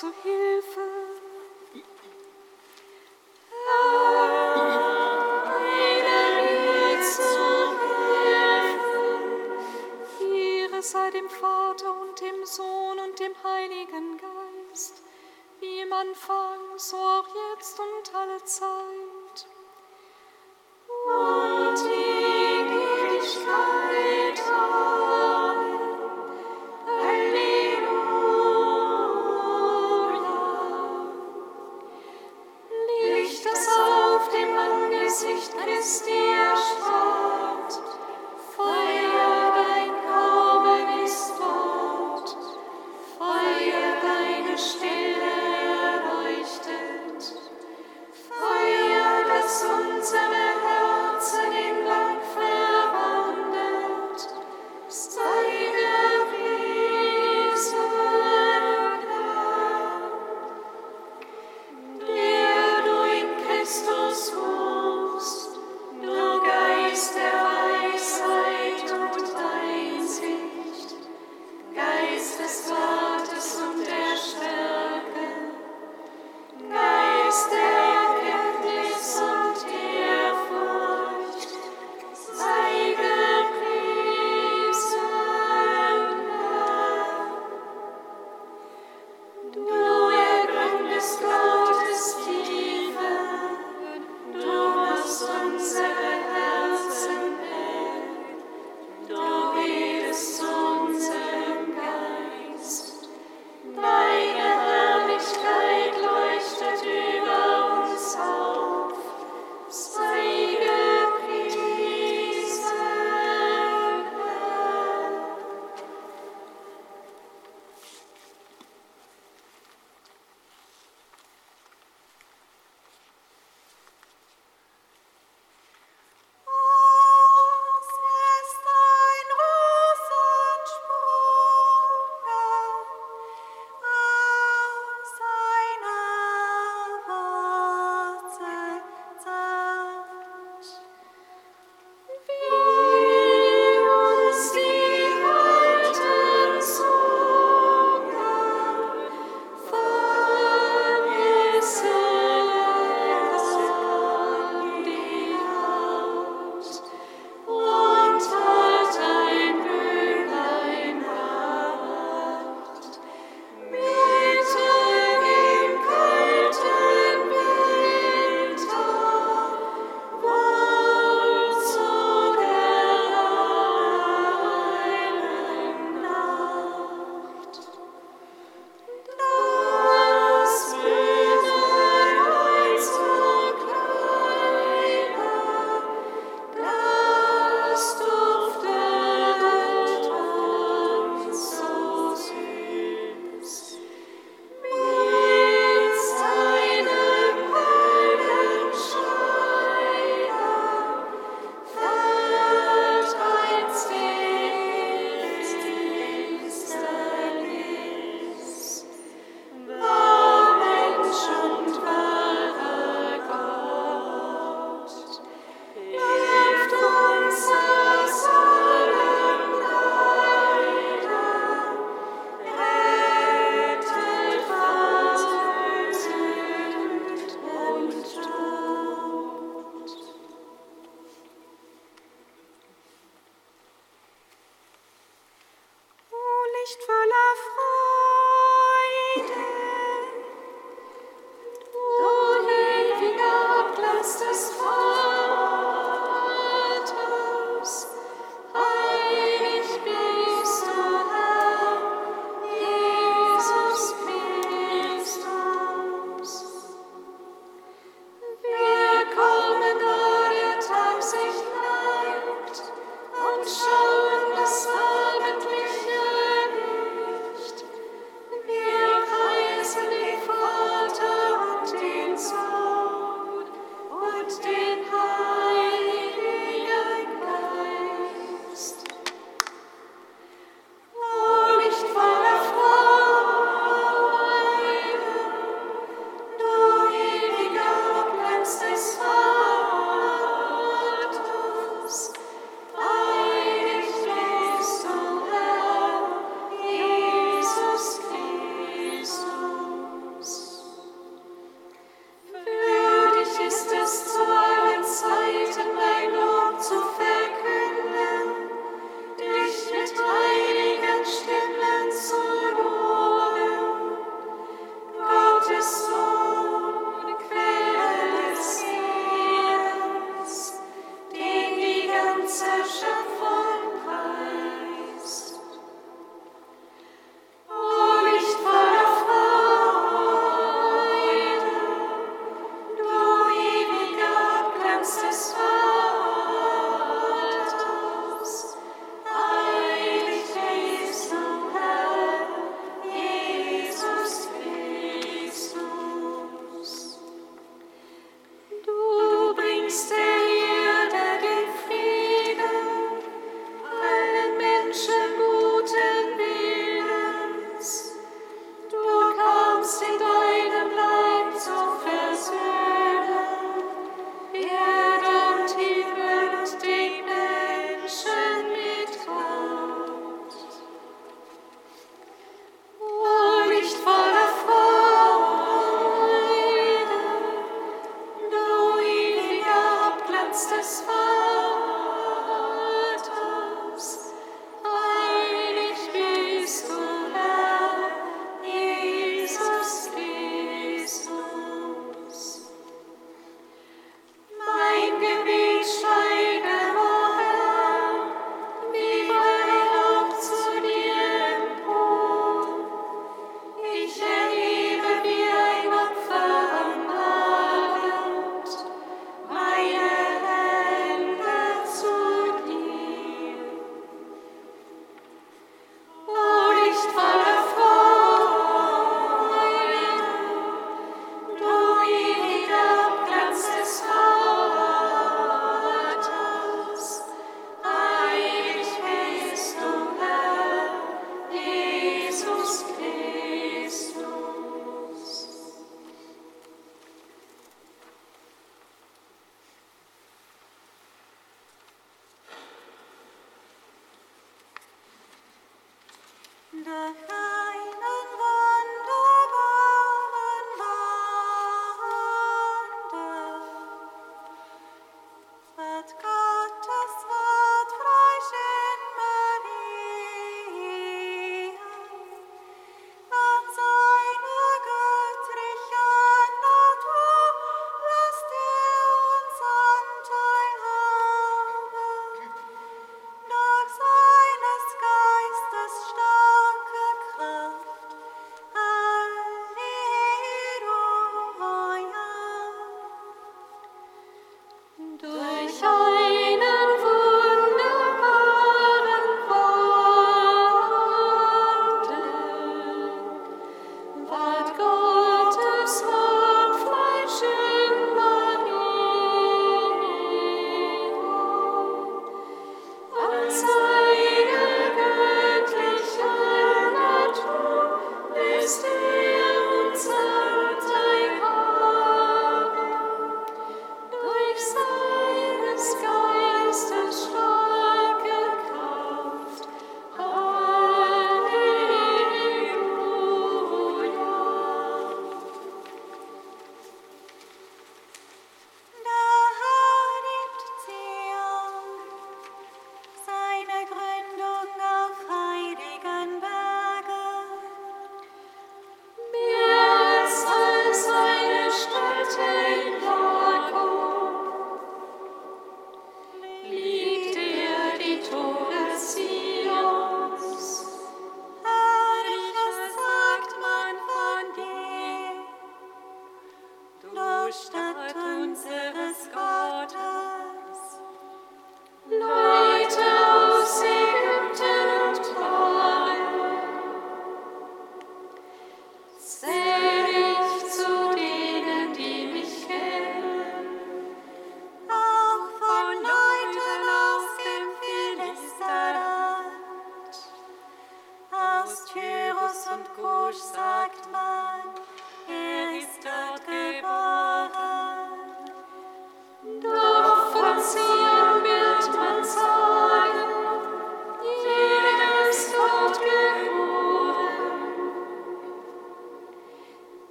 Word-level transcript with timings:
zu 0.00 0.06
Hilfe. 0.22 0.80
Herr, 6.06 7.02
zu 7.02 7.42
Hilfe. 7.84 9.04
Ehre 10.24 10.82
sei 10.82 11.10
dem 11.10 11.28
Vater 11.28 12.00
und 12.00 12.18
dem 12.18 12.46
Sohn 12.46 12.98
und 12.98 13.20
dem 13.20 13.34
Heiligen 13.44 14.16
Geist, 14.16 15.02
wie 15.58 15.80
im 15.80 15.92
Anfang, 15.92 16.78
so 16.78 16.96
auch 16.96 17.28
jetzt 17.52 17.78
und 17.78 18.14
alle 18.14 18.42
Zeit 18.44 18.99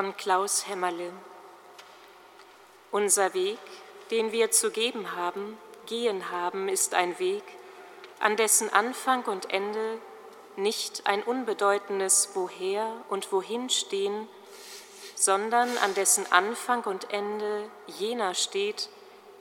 von 0.00 0.16
Klaus 0.16 0.66
Hämmerle. 0.66 1.12
Unser 2.90 3.34
Weg, 3.34 3.58
den 4.10 4.32
wir 4.32 4.50
zu 4.50 4.70
geben 4.70 5.14
haben, 5.14 5.58
gehen 5.84 6.30
haben, 6.30 6.70
ist 6.70 6.94
ein 6.94 7.18
Weg, 7.18 7.42
an 8.18 8.34
dessen 8.36 8.72
Anfang 8.72 9.24
und 9.24 9.52
Ende 9.52 9.98
nicht 10.56 11.06
ein 11.06 11.22
unbedeutendes 11.22 12.30
Woher 12.32 12.90
und 13.10 13.30
Wohin 13.30 13.68
stehen, 13.68 14.26
sondern 15.16 15.68
an 15.76 15.92
dessen 15.92 16.24
Anfang 16.32 16.84
und 16.84 17.12
Ende 17.12 17.68
jener 17.86 18.32
steht, 18.32 18.88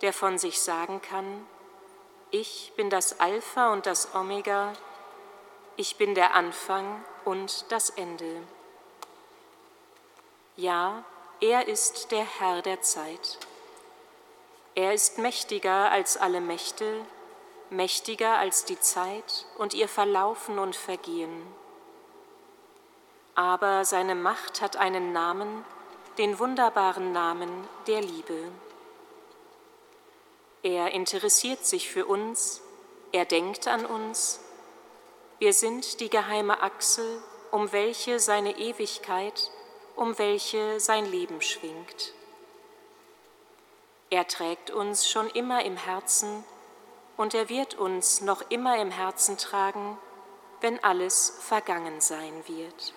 der 0.02 0.12
von 0.12 0.38
sich 0.38 0.60
sagen 0.60 1.02
kann, 1.02 1.48
ich 2.32 2.74
bin 2.76 2.90
das 2.90 3.22
Alpha 3.22 3.72
und 3.72 3.86
das 3.86 4.14
Omega, 4.14 4.74
ich 5.78 5.96
bin 5.96 6.16
der 6.16 6.36
Anfang 6.36 7.02
und 7.24 7.72
das 7.72 7.90
Ende. 7.92 8.42
Ja, 10.60 11.06
er 11.40 11.70
ist 11.70 12.12
der 12.12 12.26
Herr 12.26 12.62
der 12.62 12.82
Zeit. 12.82 13.38
Er 14.76 14.94
ist 14.94 15.18
mächtiger 15.18 15.90
als 15.90 16.18
alle 16.18 16.42
Mächte, 16.42 17.06
mächtiger 17.70 18.38
als 18.38 18.66
die 18.66 18.78
Zeit 18.78 19.46
und 19.58 19.74
ihr 19.74 19.88
Verlaufen 19.88 20.60
und 20.60 20.76
Vergehen. 20.76 21.48
Aber 23.36 23.86
seine 23.86 24.16
Macht 24.16 24.62
hat 24.62 24.76
einen 24.76 25.14
Namen, 25.14 25.64
den 26.18 26.40
wunderbaren 26.40 27.14
Namen 27.14 27.50
der 27.88 28.02
Liebe. 28.02 28.52
Er 30.62 30.92
interessiert 30.92 31.66
sich 31.66 31.90
für 31.90 32.06
uns, 32.06 32.60
er 33.14 33.24
denkt 33.24 33.70
an 33.70 33.86
uns. 33.86 34.42
Wir 35.38 35.54
sind 35.54 36.02
die 36.02 36.10
geheime 36.10 36.62
Achse, 36.62 37.24
um 37.50 37.72
welche 37.72 38.20
seine 38.20 38.58
Ewigkeit 38.58 39.52
um 40.00 40.18
welche 40.18 40.80
sein 40.80 41.06
Leben 41.06 41.42
schwingt. 41.42 42.14
Er 44.10 44.26
trägt 44.28 44.72
uns 44.72 45.10
schon 45.10 45.30
immer 45.32 45.66
im 45.66 45.76
Herzen 45.76 46.46
und 47.18 47.34
er 47.34 47.50
wird 47.50 47.76
uns 47.76 48.22
noch 48.22 48.50
immer 48.50 48.78
im 48.78 48.92
Herzen 48.92 49.38
tragen, 49.38 49.98
wenn 50.62 50.82
alles 50.86 51.38
vergangen 51.42 52.00
sein 52.00 52.48
wird. 52.48 52.94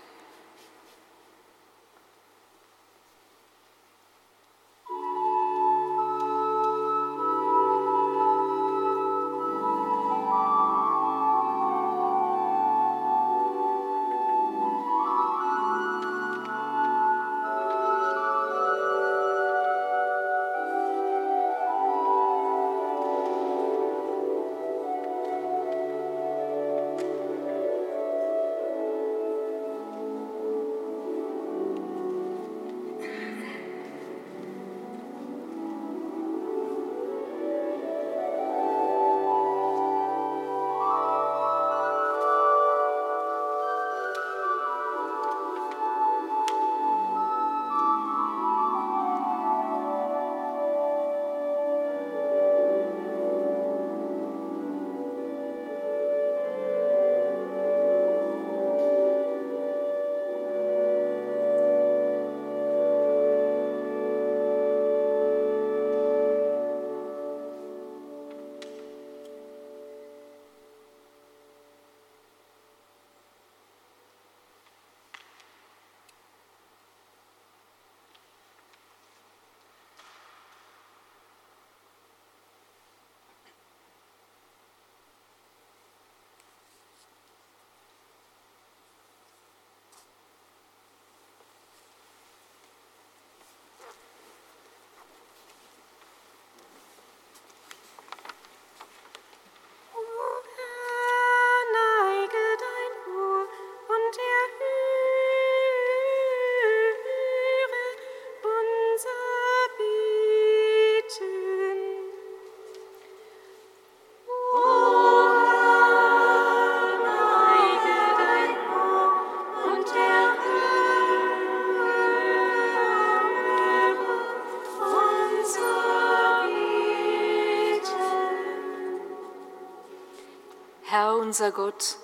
Unser 131.32 131.50
Gott, 131.50 131.96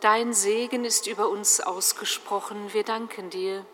dein 0.00 0.32
Segen 0.34 0.84
ist 0.84 1.06
über 1.06 1.28
uns 1.28 1.60
ausgesprochen. 1.60 2.72
Wir 2.72 2.82
danken 2.82 3.30
dir. 3.30 3.64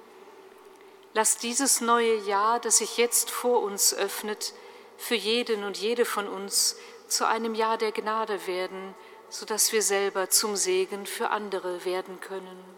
Lass 1.14 1.38
dieses 1.38 1.80
neue 1.80 2.16
Jahr, 2.16 2.60
das 2.60 2.76
sich 2.76 2.98
jetzt 2.98 3.30
vor 3.30 3.62
uns 3.62 3.94
öffnet, 3.94 4.52
für 4.98 5.14
jeden 5.14 5.64
und 5.64 5.78
jede 5.78 6.04
von 6.04 6.28
uns 6.28 6.76
zu 7.06 7.26
einem 7.26 7.54
Jahr 7.54 7.78
der 7.78 7.92
Gnade 7.92 8.46
werden, 8.46 8.94
sodass 9.30 9.72
wir 9.72 9.80
selber 9.80 10.28
zum 10.28 10.56
Segen 10.56 11.06
für 11.06 11.30
andere 11.30 11.86
werden 11.86 12.20
können. 12.20 12.77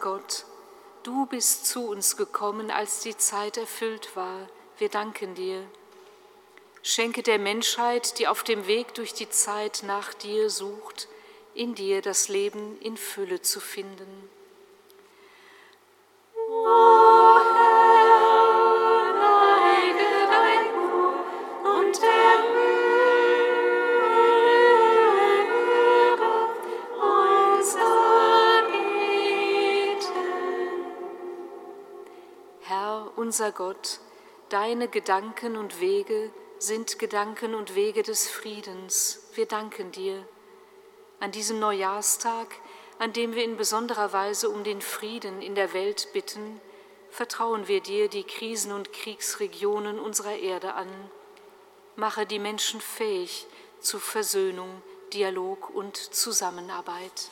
Gott, 0.00 0.44
du 1.02 1.26
bist 1.26 1.66
zu 1.66 1.88
uns 1.88 2.16
gekommen, 2.16 2.70
als 2.70 3.00
die 3.00 3.16
Zeit 3.16 3.56
erfüllt 3.56 4.14
war. 4.14 4.48
Wir 4.78 4.88
danken 4.88 5.34
dir. 5.34 5.64
Schenke 6.82 7.22
der 7.22 7.38
Menschheit, 7.38 8.18
die 8.18 8.28
auf 8.28 8.44
dem 8.44 8.66
Weg 8.66 8.94
durch 8.94 9.12
die 9.12 9.28
Zeit 9.28 9.82
nach 9.84 10.14
dir 10.14 10.50
sucht, 10.50 11.08
in 11.54 11.74
dir 11.74 12.02
das 12.02 12.28
Leben 12.28 12.80
in 12.80 12.96
Fülle 12.96 13.42
zu 13.42 13.60
finden. 13.60 14.27
Unser 33.38 33.52
Gott, 33.52 34.00
deine 34.48 34.88
Gedanken 34.88 35.56
und 35.56 35.80
Wege 35.80 36.32
sind 36.58 36.98
Gedanken 36.98 37.54
und 37.54 37.76
Wege 37.76 38.02
des 38.02 38.28
Friedens. 38.28 39.20
Wir 39.34 39.46
danken 39.46 39.92
dir. 39.92 40.26
An 41.20 41.30
diesem 41.30 41.60
Neujahrstag, 41.60 42.48
an 42.98 43.12
dem 43.12 43.36
wir 43.36 43.44
in 43.44 43.56
besonderer 43.56 44.12
Weise 44.12 44.50
um 44.50 44.64
den 44.64 44.80
Frieden 44.80 45.40
in 45.40 45.54
der 45.54 45.72
Welt 45.72 46.08
bitten, 46.12 46.60
vertrauen 47.10 47.68
wir 47.68 47.80
dir 47.80 48.08
die 48.08 48.24
Krisen- 48.24 48.72
und 48.72 48.92
Kriegsregionen 48.92 50.00
unserer 50.00 50.34
Erde 50.34 50.74
an. 50.74 50.88
Mache 51.94 52.26
die 52.26 52.40
Menschen 52.40 52.80
fähig 52.80 53.46
zu 53.78 54.00
Versöhnung, 54.00 54.82
Dialog 55.12 55.70
und 55.70 55.96
Zusammenarbeit. 55.96 57.30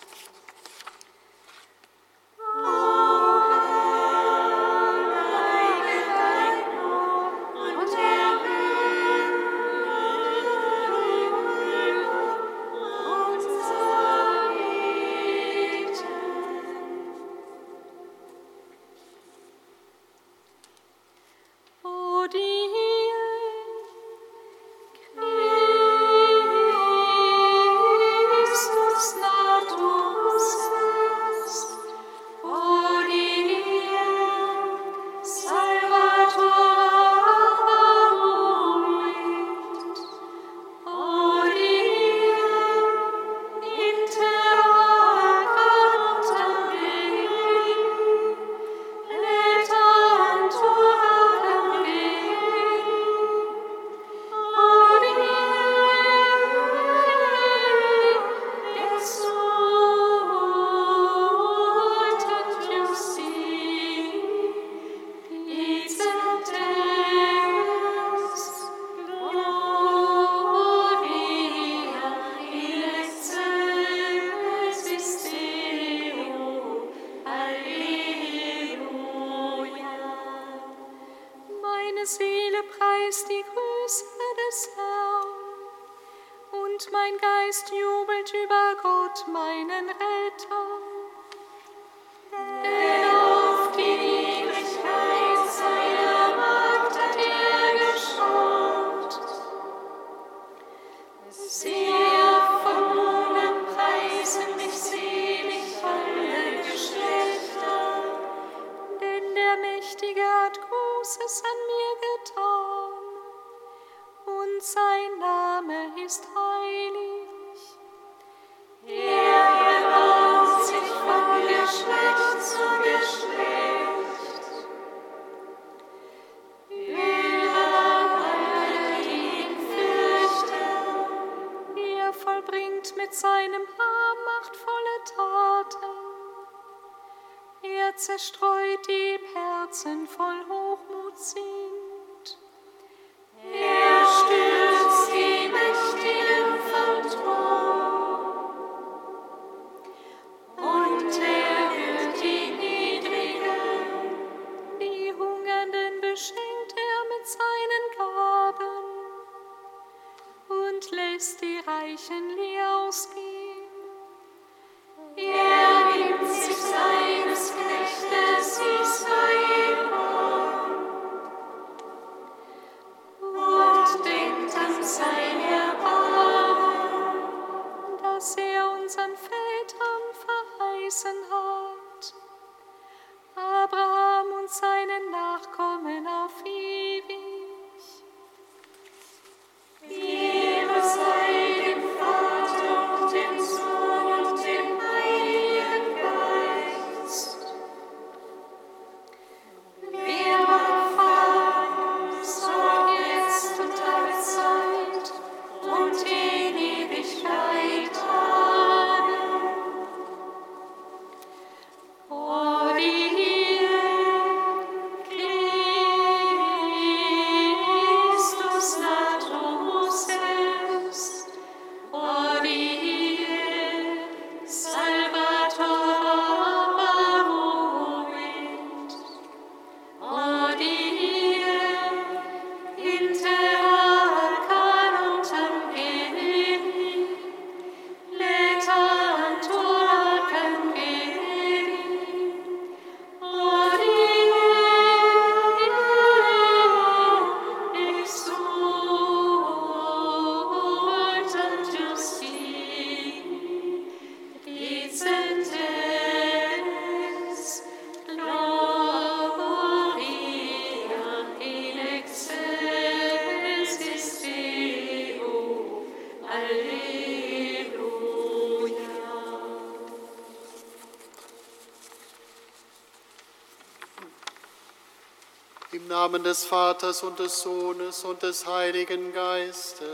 Des 276.26 276.44
Vaters 276.44 277.02
und 277.04 277.20
des 277.20 277.40
Sohnes 277.40 278.02
und 278.02 278.20
des 278.20 278.44
Heiligen 278.48 279.12
Geistes. 279.12 279.86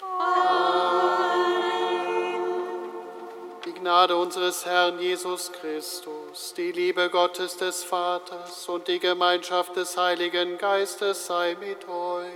Amen. 0.00 1.52
Die 3.66 3.72
Gnade 3.74 4.16
unseres 4.16 4.64
Herrn 4.64 4.98
Jesus 4.98 5.52
Christus, 5.52 6.54
die 6.56 6.72
Liebe 6.72 7.10
Gottes 7.10 7.58
des 7.58 7.84
Vaters 7.84 8.66
und 8.70 8.88
die 8.88 8.98
Gemeinschaft 8.98 9.76
des 9.76 9.94
Heiligen 9.98 10.56
Geistes 10.56 11.26
sei 11.26 11.54
mit 11.60 11.86
euch. 11.86 12.32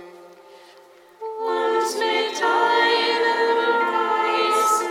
Und 1.39 1.97
mit 1.97 2.39
deinem 2.39 3.79
Geist. 3.95 4.83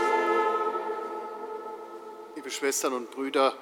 Liebe 2.35 2.51
Schwestern 2.51 2.95
und 2.95 3.12
Brüder, 3.12 3.55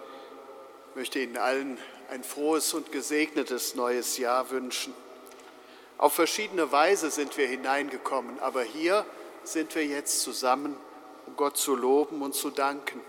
ich 0.89 0.97
möchte 0.97 1.19
Ihnen 1.19 1.37
allen 1.37 1.79
ein 2.09 2.25
frohes 2.25 2.73
und 2.73 2.91
gesegnetes 2.91 3.75
neues 3.75 4.17
Jahr 4.19 4.51
wünschen. 4.51 4.95
Auf 5.99 6.15
verschiedene 6.15 6.73
Weise 6.73 7.11
sind 7.11 7.37
wir 7.37 7.47
hineingekommen, 7.47 8.39
aber 8.41 8.63
hier 8.63 9.05
sind 9.45 9.75
wir 9.75 9.85
jetzt 9.85 10.23
zusammen, 10.23 10.77
um 11.27 11.37
Gott 11.37 11.57
zu 11.57 11.75
loben 11.75 12.23
und 12.23 12.35
zu 12.35 12.51
danken 12.51 13.01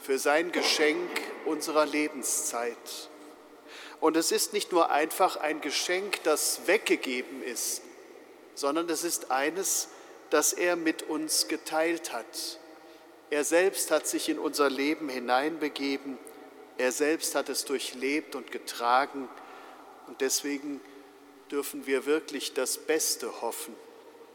für 0.00 0.18
sein 0.18 0.52
Geschenk 0.52 1.10
unserer 1.44 1.84
Lebenszeit. 1.84 2.76
Und 4.00 4.16
es 4.16 4.32
ist 4.32 4.52
nicht 4.52 4.72
nur 4.72 4.90
einfach 4.90 5.36
ein 5.36 5.60
Geschenk, 5.60 6.22
das 6.22 6.66
weggegeben 6.66 7.42
ist, 7.42 7.82
sondern 8.54 8.88
es 8.88 9.04
ist 9.04 9.30
eines, 9.30 9.88
das 10.30 10.52
er 10.52 10.76
mit 10.76 11.02
uns 11.02 11.48
geteilt 11.48 12.12
hat. 12.12 12.58
Er 13.30 13.44
selbst 13.44 13.90
hat 13.90 14.06
sich 14.06 14.28
in 14.28 14.38
unser 14.38 14.70
Leben 14.70 15.08
hineinbegeben 15.08 16.16
er 16.78 16.92
selbst 16.92 17.34
hat 17.34 17.48
es 17.48 17.64
durchlebt 17.64 18.34
und 18.34 18.50
getragen 18.50 19.28
und 20.06 20.20
deswegen 20.20 20.80
dürfen 21.50 21.86
wir 21.86 22.06
wirklich 22.06 22.54
das 22.54 22.78
Beste 22.78 23.42
hoffen, 23.42 23.74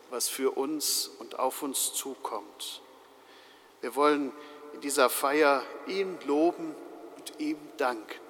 was 0.09 0.29
für 0.29 0.51
uns 0.51 1.09
und 1.19 1.39
auf 1.39 1.63
uns 1.63 1.93
zukommt. 1.93 2.81
Wir 3.81 3.95
wollen 3.95 4.31
in 4.73 4.81
dieser 4.81 5.09
Feier 5.09 5.63
ihn 5.87 6.17
loben 6.25 6.75
und 7.17 7.39
ihm 7.39 7.57
danken. 7.77 8.22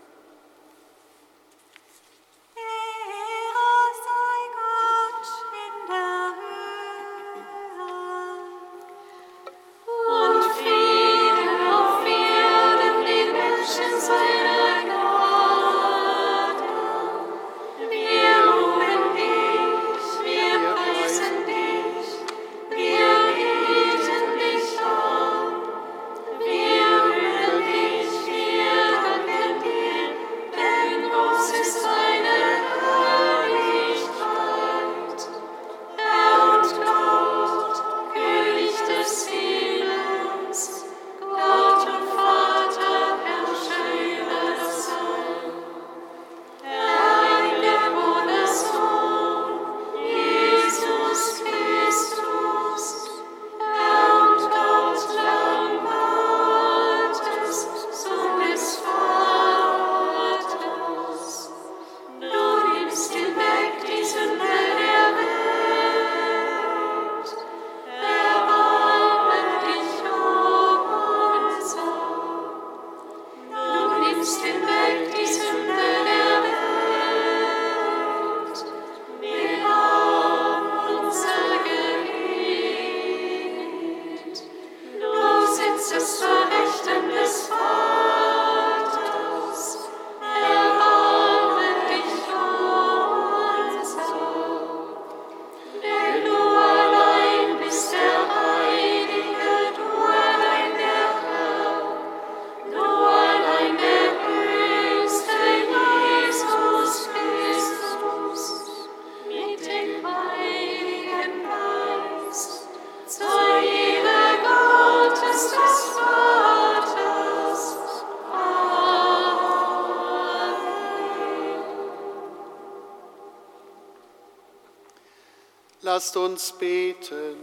Lasst 126.13 126.25
uns 126.25 126.51
beten. 126.51 127.37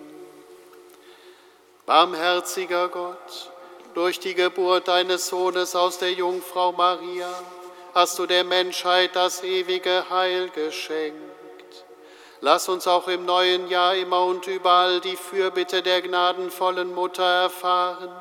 Barmherziger 1.86 2.88
Gott, 2.88 3.50
durch 3.94 4.20
die 4.20 4.34
Geburt 4.34 4.86
deines 4.86 5.26
Sohnes 5.26 5.74
aus 5.74 5.98
der 5.98 6.12
Jungfrau 6.12 6.70
Maria 6.70 7.28
hast 7.94 8.20
du 8.20 8.26
der 8.26 8.44
Menschheit 8.44 9.16
das 9.16 9.42
ewige 9.42 10.08
Heil 10.08 10.50
geschenkt. 10.50 11.84
Lass 12.42 12.68
uns 12.68 12.86
auch 12.86 13.08
im 13.08 13.24
neuen 13.24 13.66
Jahr 13.68 13.96
immer 13.96 14.24
und 14.24 14.46
überall 14.46 15.00
die 15.00 15.16
Fürbitte 15.16 15.82
der 15.82 16.00
gnadenvollen 16.02 16.94
Mutter 16.94 17.24
erfahren, 17.24 18.14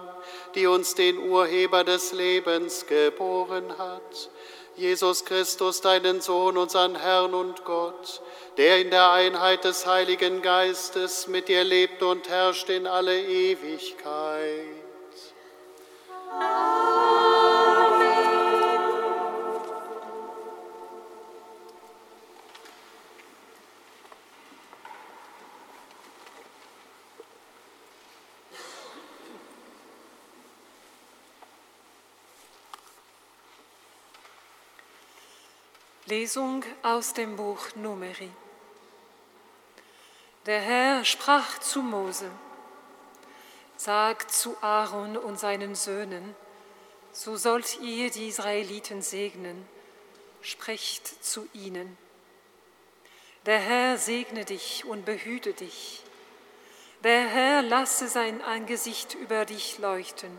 die 0.56 0.66
uns 0.66 0.96
den 0.96 1.20
Urheber 1.20 1.84
des 1.84 2.12
Lebens 2.12 2.88
geboren 2.88 3.78
hat, 3.78 4.32
Jesus 4.76 5.26
Christus, 5.26 5.82
deinen 5.82 6.22
Sohn, 6.22 6.58
unseren 6.58 6.96
Herrn 6.96 7.36
und 7.36 7.66
Gott, 7.66 8.24
der 8.60 8.82
in 8.82 8.90
der 8.90 9.10
Einheit 9.12 9.64
des 9.64 9.88
Heiligen 9.88 10.42
Geistes 10.42 11.30
mit 11.30 11.48
dir 11.48 11.64
lebt 11.64 12.04
und 12.04 12.28
herrscht 12.28 12.68
in 12.70 12.88
alle 12.88 13.18
Ewigkeit. 13.18 14.66
Amen. 16.30 17.00
Lesung 36.10 36.64
aus 36.82 37.14
dem 37.14 37.36
Buch 37.36 37.76
Numeri. 37.76 38.32
Der 40.46 40.62
Herr 40.62 41.04
sprach 41.04 41.60
zu 41.60 41.82
Mose, 41.82 42.32
Sagt 43.76 44.32
zu 44.32 44.56
Aaron 44.62 45.18
und 45.18 45.38
seinen 45.38 45.76
Söhnen, 45.76 46.36
so 47.12 47.36
sollt 47.36 47.80
ihr 47.82 48.10
die 48.10 48.30
Israeliten 48.30 49.02
segnen, 49.02 49.68
sprecht 50.42 51.24
zu 51.24 51.48
ihnen. 51.54 51.98
Der 53.46 53.60
Herr 53.60 53.98
segne 53.98 54.46
dich 54.46 54.86
und 54.86 55.06
behüte 55.06 55.54
dich. 55.54 56.04
Der 57.04 57.28
Herr 57.28 57.62
lasse 57.62 58.08
sein 58.08 58.42
Angesicht 58.42 59.16
über 59.16 59.46
dich 59.46 59.78
leuchten 59.78 60.32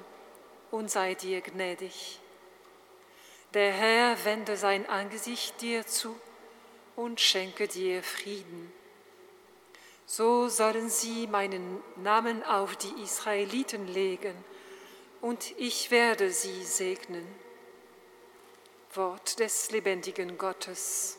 und 0.70 0.90
sei 0.90 1.14
dir 1.14 1.42
gnädig. 1.42 2.18
Der 3.53 3.72
Herr 3.72 4.24
wende 4.24 4.57
sein 4.57 4.88
Angesicht 4.88 5.61
dir 5.61 5.86
zu 5.86 6.18
und 6.96 7.20
schenke 7.20 7.68
dir 7.68 8.03
Frieden. 8.03 8.80
So 10.12 10.48
sollen 10.48 10.90
sie 10.90 11.28
meinen 11.28 11.80
Namen 11.94 12.42
auf 12.42 12.74
die 12.74 13.00
Israeliten 13.00 13.86
legen, 13.86 14.34
und 15.20 15.54
ich 15.56 15.92
werde 15.92 16.32
sie 16.32 16.64
segnen. 16.64 17.24
Wort 18.92 19.38
des 19.38 19.70
lebendigen 19.70 20.36
Gottes. 20.36 21.16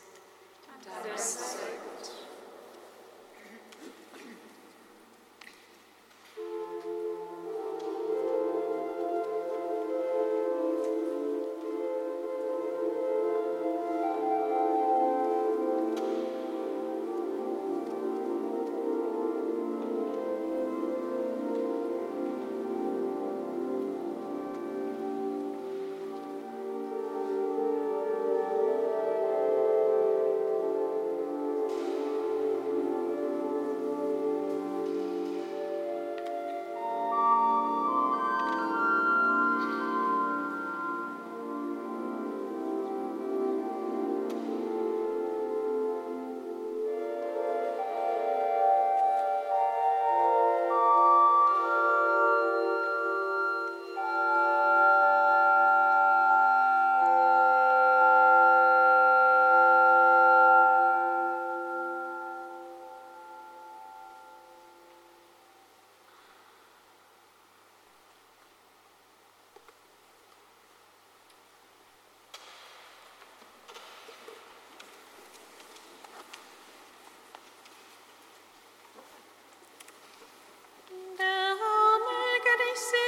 say 82.74 83.01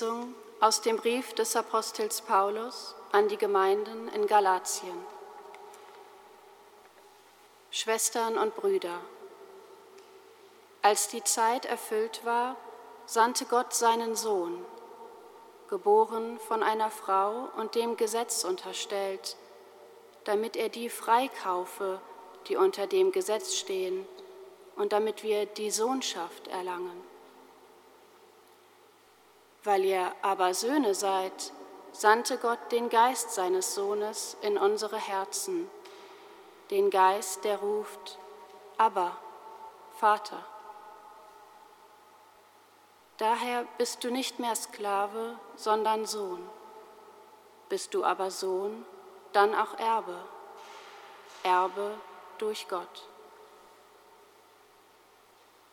Lesung 0.00 0.34
aus 0.60 0.80
dem 0.80 0.96
Brief 0.96 1.34
des 1.34 1.54
Apostels 1.56 2.22
Paulus 2.22 2.94
an 3.12 3.28
die 3.28 3.36
Gemeinden 3.36 4.08
in 4.08 4.26
Galatien. 4.26 4.96
Schwestern 7.70 8.38
und 8.38 8.56
Brüder, 8.56 8.98
als 10.80 11.08
die 11.08 11.22
Zeit 11.22 11.66
erfüllt 11.66 12.24
war, 12.24 12.56
sandte 13.04 13.44
Gott 13.44 13.74
seinen 13.74 14.16
Sohn, 14.16 14.64
geboren 15.68 16.38
von 16.48 16.62
einer 16.62 16.90
Frau 16.90 17.48
und 17.58 17.74
dem 17.74 17.98
Gesetz 17.98 18.44
unterstellt, 18.44 19.36
damit 20.24 20.56
er 20.56 20.70
die 20.70 20.88
freikaufe, 20.88 22.00
die 22.48 22.56
unter 22.56 22.86
dem 22.86 23.12
Gesetz 23.12 23.54
stehen, 23.54 24.06
und 24.76 24.94
damit 24.94 25.22
wir 25.22 25.44
die 25.44 25.70
Sohnschaft 25.70 26.48
erlangen. 26.48 27.09
Weil 29.64 29.84
ihr 29.84 30.12
aber 30.22 30.54
Söhne 30.54 30.94
seid, 30.94 31.52
sandte 31.92 32.38
Gott 32.38 32.72
den 32.72 32.88
Geist 32.88 33.32
seines 33.32 33.74
Sohnes 33.74 34.36
in 34.42 34.56
unsere 34.56 34.96
Herzen, 34.96 35.70
den 36.70 36.90
Geist, 36.90 37.44
der 37.44 37.58
ruft, 37.58 38.18
aber 38.78 39.16
Vater. 39.98 40.44
Daher 43.18 43.66
bist 43.76 44.02
du 44.02 44.10
nicht 44.10 44.38
mehr 44.38 44.56
Sklave, 44.56 45.38
sondern 45.56 46.06
Sohn. 46.06 46.48
Bist 47.68 47.92
du 47.92 48.02
aber 48.02 48.30
Sohn, 48.30 48.86
dann 49.32 49.54
auch 49.54 49.78
Erbe, 49.78 50.16
Erbe 51.42 51.98
durch 52.38 52.66
Gott. 52.68 53.08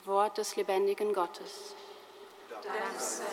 Wort 0.04 0.38
des 0.38 0.58
lebendigen 0.58 1.14
Gottes. 1.14 1.74
Dank 2.64 3.00
sei 3.00 3.26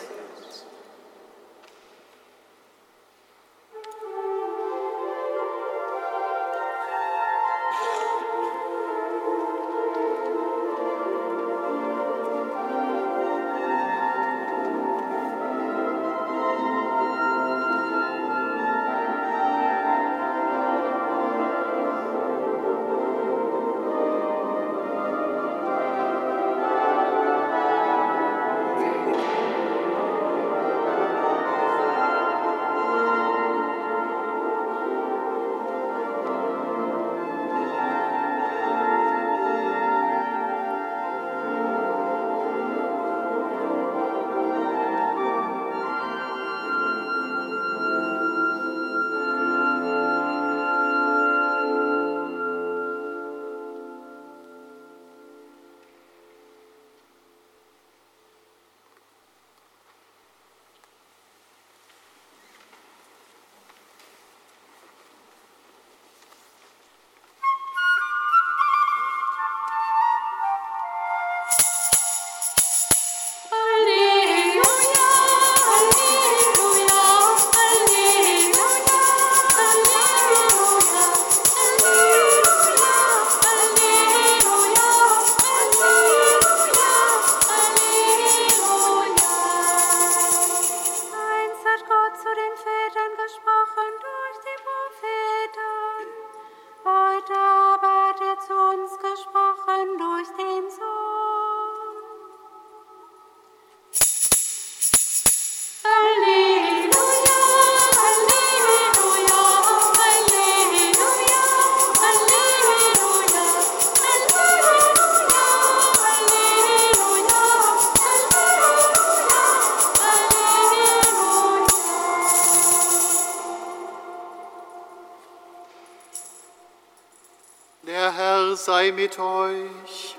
mit 128.95 129.19
euch. 129.19 130.17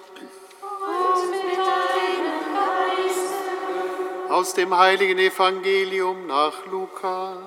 Und 0.61 1.31
mit 1.31 1.59
deinem 1.59 2.55
Geiste. 2.55 4.33
Aus 4.33 4.55
dem 4.55 4.77
heiligen 4.77 5.19
Evangelium 5.19 6.27
nach 6.27 6.67
Lukas. 6.67 7.39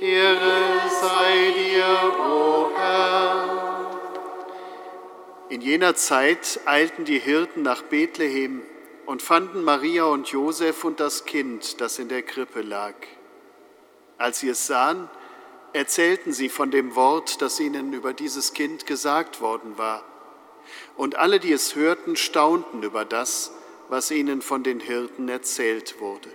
Ehre 0.00 0.80
sei 1.00 1.52
dir, 1.56 2.12
o 2.20 2.70
Herr. 2.76 3.58
In 5.48 5.62
jener 5.62 5.94
Zeit 5.94 6.60
eilten 6.66 7.04
die 7.04 7.18
Hirten 7.18 7.62
nach 7.62 7.82
Bethlehem 7.82 8.62
und 9.06 9.22
fanden 9.22 9.64
Maria 9.64 10.04
und 10.04 10.28
Josef 10.28 10.84
und 10.84 11.00
das 11.00 11.24
Kind, 11.24 11.80
das 11.80 11.98
in 11.98 12.08
der 12.08 12.22
Krippe 12.22 12.60
lag. 12.60 12.94
Als 14.18 14.40
sie 14.40 14.50
es 14.50 14.66
sahen, 14.66 15.08
erzählten 15.72 16.32
sie 16.32 16.48
von 16.48 16.70
dem 16.70 16.94
Wort, 16.94 17.42
das 17.42 17.60
ihnen 17.60 17.92
über 17.92 18.12
dieses 18.12 18.52
Kind 18.52 18.86
gesagt 18.86 19.40
worden 19.40 19.78
war. 19.78 20.04
Und 20.96 21.16
alle, 21.16 21.40
die 21.40 21.52
es 21.52 21.74
hörten, 21.74 22.16
staunten 22.16 22.82
über 22.82 23.04
das, 23.04 23.52
was 23.88 24.10
ihnen 24.10 24.42
von 24.42 24.62
den 24.62 24.80
Hirten 24.80 25.28
erzählt 25.28 26.00
wurde. 26.00 26.30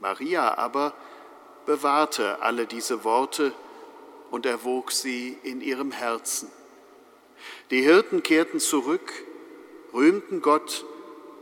Maria 0.00 0.56
aber 0.56 0.94
bewahrte 1.66 2.40
alle 2.42 2.66
diese 2.66 3.04
Worte 3.04 3.52
und 4.30 4.46
erwog 4.46 4.92
sie 4.92 5.36
in 5.42 5.60
ihrem 5.60 5.92
Herzen. 5.92 6.50
Die 7.70 7.82
Hirten 7.82 8.22
kehrten 8.22 8.60
zurück, 8.60 9.12
rühmten 9.92 10.42
Gott 10.42 10.84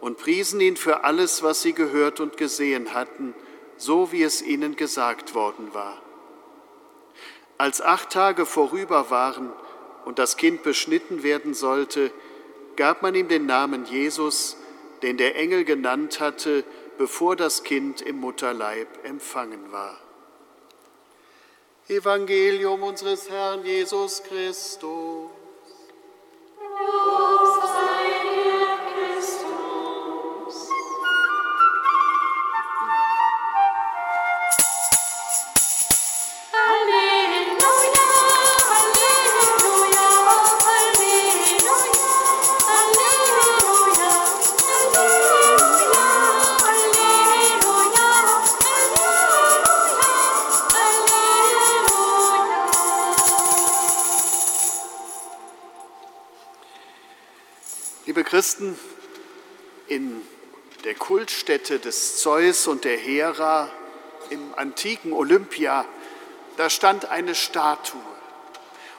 und 0.01 0.19
priesen 0.19 0.61
ihn 0.61 0.77
für 0.77 1.05
alles, 1.05 1.43
was 1.43 1.63
sie 1.63 1.73
gehört 1.73 2.21
und 2.21 2.37
gesehen 2.37 2.95
hatten, 2.95 3.35
so 3.77 4.13
wie 4.13 4.23
es 4.23 4.43
ihnen 4.43 4.77
gesagt 4.77 5.35
worden 5.35 5.75
war. 5.75 6.01
Als 7.59 7.81
acht 7.81 8.11
Tage 8.11 8.45
vorüber 8.45 9.11
waren 9.11 9.53
und 10.05 10.19
das 10.19 10.37
Kind 10.37 10.63
beschnitten 10.63 11.23
werden 11.23 11.55
sollte, 11.55 12.11
gab 12.77 13.03
man 13.03 13.15
ihm 13.15 13.29
den 13.29 13.47
Namen 13.47 13.87
Jesus, 13.87 14.57
den 15.03 15.17
der 15.17 15.37
Engel 15.37 15.65
genannt 15.65 16.21
hatte, 16.21 16.65
bevor 16.99 17.37
das 17.37 17.63
Kind 17.63 18.03
im 18.03 18.21
Mutterleib 18.21 18.89
empfangen 19.05 19.73
war. 19.73 19.99
Evangelium 21.89 22.83
unseres 22.83 23.31
Herrn 23.31 23.65
Jesus 23.65 24.23
Christus. 24.23 25.31
Christen 58.37 58.79
in 59.89 60.21
der 60.85 60.95
Kultstätte 60.95 61.79
des 61.79 62.19
Zeus 62.19 62.67
und 62.67 62.85
der 62.85 62.99
Hera 62.99 63.71
im 64.29 64.53
antiken 64.57 65.15
Olympia, 65.15 65.87
da 66.59 66.69
stand 66.69 67.07
eine 67.07 67.35
Statue. 67.35 67.99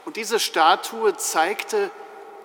Und 0.06 0.16
diese 0.16 0.40
Statue 0.40 1.18
zeigte 1.18 1.92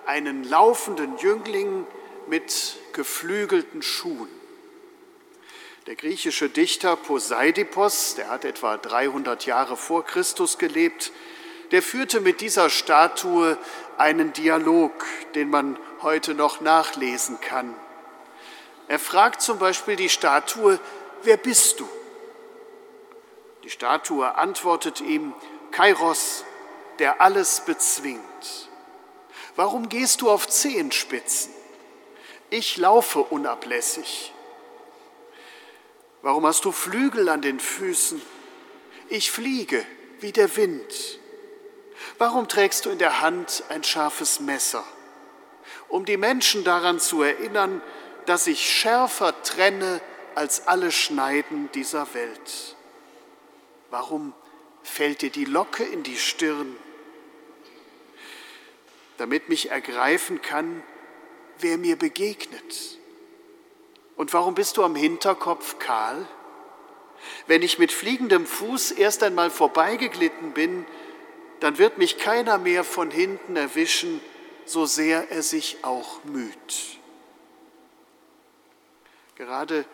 einen 0.05 0.43
laufenden 0.43 1.17
Jüngling 1.17 1.87
mit 2.27 2.75
geflügelten 2.91 3.81
Schuhen. 3.81 4.29
Der 5.87 5.95
griechische 5.95 6.47
Dichter 6.47 6.95
Poseidipos, 6.95 8.13
der 8.13 8.29
hat 8.29 8.45
etwa 8.45 8.77
300 8.77 9.47
Jahre 9.47 9.77
vor 9.77 10.05
Christus 10.05 10.59
gelebt, 10.59 11.11
der 11.71 11.81
führte 11.81 12.21
mit 12.21 12.39
dieser 12.39 12.69
Statue 12.69 13.57
einen 13.97 14.31
Dialog, 14.31 15.03
den 15.33 15.49
man 15.49 15.75
heute 16.03 16.33
noch 16.33 16.61
nachlesen 16.61 17.39
kann. 17.41 17.73
Er 18.87 18.99
fragt 18.99 19.41
zum 19.41 19.59
Beispiel 19.59 19.95
die 19.95 20.09
Statue, 20.09 20.79
wer 21.23 21.37
bist 21.37 21.79
du? 21.79 21.89
Die 23.63 23.69
Statue 23.69 24.35
antwortet 24.35 25.01
ihm, 25.01 25.33
Kairos, 25.71 26.43
der 26.99 27.21
alles 27.21 27.61
bezwingt. 27.61 28.69
Warum 29.55 29.89
gehst 29.89 30.21
du 30.21 30.29
auf 30.29 30.47
Zehenspitzen? 30.47 31.53
Ich 32.49 32.77
laufe 32.77 33.19
unablässig. 33.19 34.33
Warum 36.21 36.45
hast 36.45 36.65
du 36.65 36.71
Flügel 36.71 37.29
an 37.29 37.41
den 37.41 37.59
Füßen? 37.59 38.21
Ich 39.09 39.31
fliege 39.31 39.85
wie 40.19 40.31
der 40.31 40.55
Wind. 40.55 41.19
Warum 42.17 42.47
trägst 42.47 42.85
du 42.85 42.89
in 42.89 42.97
der 42.97 43.21
Hand 43.21 43.63
ein 43.69 43.83
scharfes 43.83 44.39
Messer? 44.39 44.83
Um 45.93 46.05
die 46.05 46.17
Menschen 46.17 46.63
daran 46.63 46.99
zu 46.99 47.21
erinnern, 47.21 47.79
dass 48.25 48.47
ich 48.47 48.67
schärfer 48.67 49.43
trenne 49.43 50.01
als 50.33 50.67
alle 50.67 50.91
Schneiden 50.91 51.69
dieser 51.75 52.11
Welt. 52.15 52.75
Warum 53.91 54.33
fällt 54.81 55.21
dir 55.21 55.29
die 55.29 55.45
Locke 55.45 55.83
in 55.83 56.01
die 56.01 56.17
Stirn? 56.17 56.75
Damit 59.17 59.49
mich 59.49 59.69
ergreifen 59.69 60.41
kann, 60.41 60.81
wer 61.59 61.77
mir 61.77 61.95
begegnet. 61.95 62.97
Und 64.15 64.33
warum 64.33 64.55
bist 64.55 64.77
du 64.77 64.83
am 64.83 64.95
Hinterkopf 64.95 65.77
kahl? 65.77 66.25
Wenn 67.45 67.61
ich 67.61 67.77
mit 67.77 67.91
fliegendem 67.91 68.47
Fuß 68.47 68.93
erst 68.93 69.21
einmal 69.21 69.51
vorbeigeglitten 69.51 70.53
bin, 70.53 70.87
dann 71.59 71.77
wird 71.77 71.99
mich 71.99 72.17
keiner 72.17 72.57
mehr 72.57 72.83
von 72.83 73.11
hinten 73.11 73.55
erwischen, 73.55 74.21
so 74.65 74.85
sehr 74.85 75.31
er 75.31 75.43
sich 75.43 75.77
auch 75.83 76.23
müht. 76.23 76.99
Gerade 79.35 79.85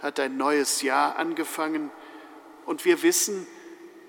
hat 0.00 0.20
ein 0.20 0.36
neues 0.36 0.82
Jahr 0.82 1.16
angefangen 1.16 1.90
und 2.66 2.84
wir 2.84 3.02
wissen, 3.02 3.46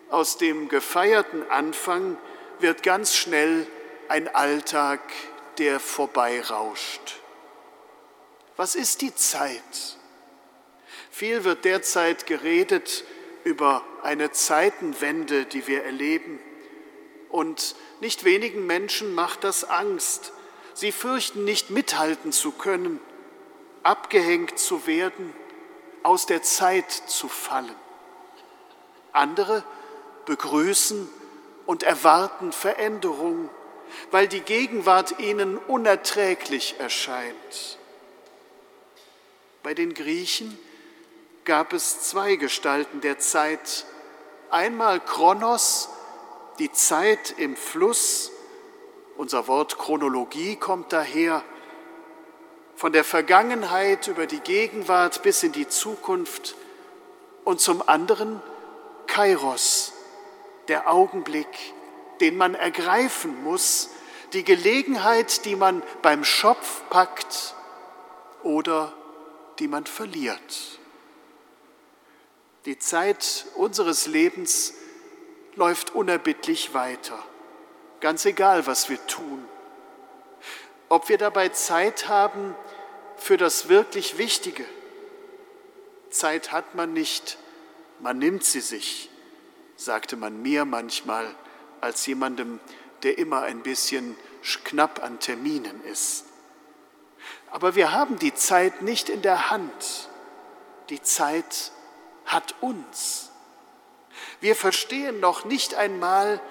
aus 0.09 0.37
dem 0.37 0.69
gefeierten 0.69 1.49
Anfang 1.49 2.17
wird 2.59 2.83
ganz 2.83 3.15
schnell 3.15 3.67
ein 4.07 4.33
Alltag, 4.33 5.01
der 5.57 5.79
vorbeirauscht. 5.79 7.21
Was 8.55 8.75
ist 8.75 9.01
die 9.01 9.15
Zeit? 9.15 9.97
Viel 11.11 11.43
wird 11.43 11.65
derzeit 11.65 12.27
geredet 12.27 13.03
über 13.43 13.83
eine 14.03 14.31
Zeitenwende, 14.31 15.45
die 15.45 15.67
wir 15.67 15.83
erleben. 15.83 16.39
Und 17.29 17.75
nicht 18.01 18.23
wenigen 18.23 18.65
Menschen 18.65 19.15
macht 19.15 19.43
das 19.43 19.63
Angst. 19.63 20.31
Sie 20.73 20.91
fürchten 20.91 21.43
nicht 21.43 21.69
mithalten 21.69 22.31
zu 22.31 22.51
können, 22.51 22.99
abgehängt 23.83 24.59
zu 24.59 24.87
werden, 24.87 25.33
aus 26.03 26.25
der 26.25 26.43
Zeit 26.43 26.91
zu 26.91 27.27
fallen. 27.27 27.75
Andere 29.11 29.63
begrüßen 30.25 31.09
und 31.65 31.83
erwarten 31.83 32.51
Veränderung, 32.51 33.49
weil 34.11 34.27
die 34.27 34.41
Gegenwart 34.41 35.19
ihnen 35.19 35.57
unerträglich 35.57 36.75
erscheint. 36.79 37.77
Bei 39.63 39.73
den 39.73 39.93
Griechen 39.93 40.57
gab 41.43 41.73
es 41.73 42.01
zwei 42.01 42.35
Gestalten 42.35 43.01
der 43.01 43.19
Zeit. 43.19 43.85
Einmal 44.49 44.99
Kronos, 44.99 45.89
die 46.59 46.71
Zeit 46.71 47.35
im 47.37 47.55
Fluss. 47.55 48.31
Unser 49.17 49.47
Wort 49.47 49.77
Chronologie 49.77 50.55
kommt 50.55 50.93
daher. 50.93 51.43
Von 52.75 52.91
der 52.91 53.03
Vergangenheit 53.03 54.07
über 54.07 54.27
die 54.27 54.39
Gegenwart 54.39 55.23
bis 55.23 55.43
in 55.43 55.51
die 55.51 55.67
Zukunft. 55.67 56.55
Und 57.43 57.61
zum 57.61 57.87
anderen 57.87 58.41
Kairos, 59.07 59.93
der 60.67 60.91
Augenblick, 60.91 61.47
den 62.19 62.37
man 62.37 62.55
ergreifen 62.55 63.43
muss, 63.43 63.89
die 64.33 64.43
Gelegenheit, 64.43 65.45
die 65.45 65.55
man 65.55 65.83
beim 66.01 66.23
Schopf 66.23 66.81
packt 66.89 67.55
oder 68.43 68.93
die 69.59 69.67
man 69.67 69.85
verliert. 69.85 70.79
Die 72.65 72.79
Zeit 72.79 73.45
unseres 73.55 74.07
Lebens 74.07 74.73
läuft 75.55 75.95
unerbittlich 75.95 76.73
weiter, 76.73 77.17
ganz 77.99 78.25
egal, 78.25 78.67
was 78.67 78.89
wir 78.89 79.05
tun. 79.07 79.47
Ob 80.89 81.09
wir 81.09 81.17
dabei 81.17 81.49
Zeit 81.49 82.07
haben 82.07 82.55
für 83.17 83.37
das 83.37 83.69
wirklich 83.69 84.17
Wichtige. 84.17 84.65
Zeit 86.09 86.51
hat 86.51 86.75
man 86.75 86.93
nicht, 86.93 87.37
man 87.99 88.17
nimmt 88.17 88.43
sie 88.43 88.61
sich, 88.61 89.09
sagte 89.75 90.15
man 90.15 90.41
mir 90.41 90.65
manchmal 90.65 91.25
als 91.81 92.05
jemandem, 92.05 92.59
der 93.03 93.17
immer 93.17 93.41
ein 93.41 93.61
bisschen 93.61 94.15
knapp 94.63 95.03
an 95.03 95.19
Terminen 95.19 95.83
ist. 95.85 96.25
Aber 97.51 97.75
wir 97.75 97.91
haben 97.91 98.19
die 98.19 98.33
Zeit 98.33 98.81
nicht 98.81 99.09
in 99.09 99.21
der 99.21 99.49
Hand. 99.49 100.09
Die 100.89 101.01
Zeit 101.01 101.71
hat 102.25 102.55
uns. 102.61 103.24
Wir 104.41 104.55
verstehen 104.55 105.19
noch 105.19 105.45
nicht 105.45 105.75
einmal 105.75 106.41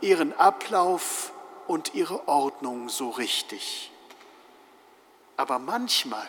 ihren 0.00 0.32
Ablauf 0.32 1.32
und 1.66 1.94
ihre 1.94 2.28
Ordnung 2.28 2.88
so 2.88 3.10
richtig. 3.10 3.90
Aber 5.36 5.58
manchmal, 5.58 6.28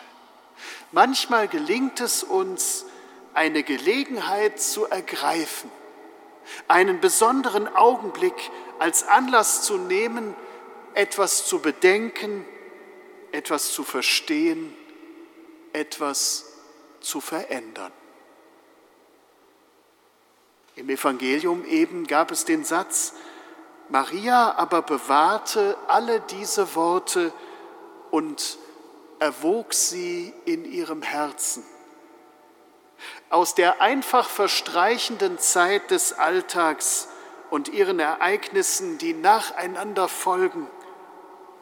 manchmal 0.92 1.48
gelingt 1.48 2.00
es 2.00 2.22
uns, 2.22 2.86
eine 3.34 3.62
Gelegenheit 3.62 4.60
zu 4.60 4.86
ergreifen, 4.86 5.70
einen 6.68 7.00
besonderen 7.00 7.68
Augenblick 7.74 8.50
als 8.78 9.06
Anlass 9.06 9.62
zu 9.62 9.78
nehmen, 9.78 10.34
etwas 10.94 11.46
zu 11.46 11.60
bedenken, 11.60 12.44
etwas 13.32 13.72
zu 13.72 13.84
verstehen, 13.84 14.76
etwas 15.72 16.52
zu 17.00 17.20
verändern. 17.20 17.92
Im 20.74 20.88
Evangelium 20.88 21.64
eben 21.66 22.06
gab 22.06 22.30
es 22.30 22.44
den 22.44 22.64
Satz, 22.64 23.14
Maria 23.88 24.52
aber 24.52 24.80
bewahrte 24.80 25.76
alle 25.86 26.20
diese 26.20 26.74
Worte 26.74 27.32
und 28.10 28.58
erwog 29.18 29.74
sie 29.74 30.32
in 30.46 30.64
ihrem 30.64 31.02
Herzen. 31.02 31.62
Aus 33.28 33.54
der 33.54 33.82
einfach 33.82 34.28
verstreichenden 34.28 35.38
Zeit 35.38 35.90
des 35.90 36.14
Alltags 36.14 37.08
und 37.50 37.68
ihren 37.68 37.98
Ereignissen, 37.98 38.96
die 38.96 39.12
nacheinander 39.12 40.08
folgen, 40.08 40.66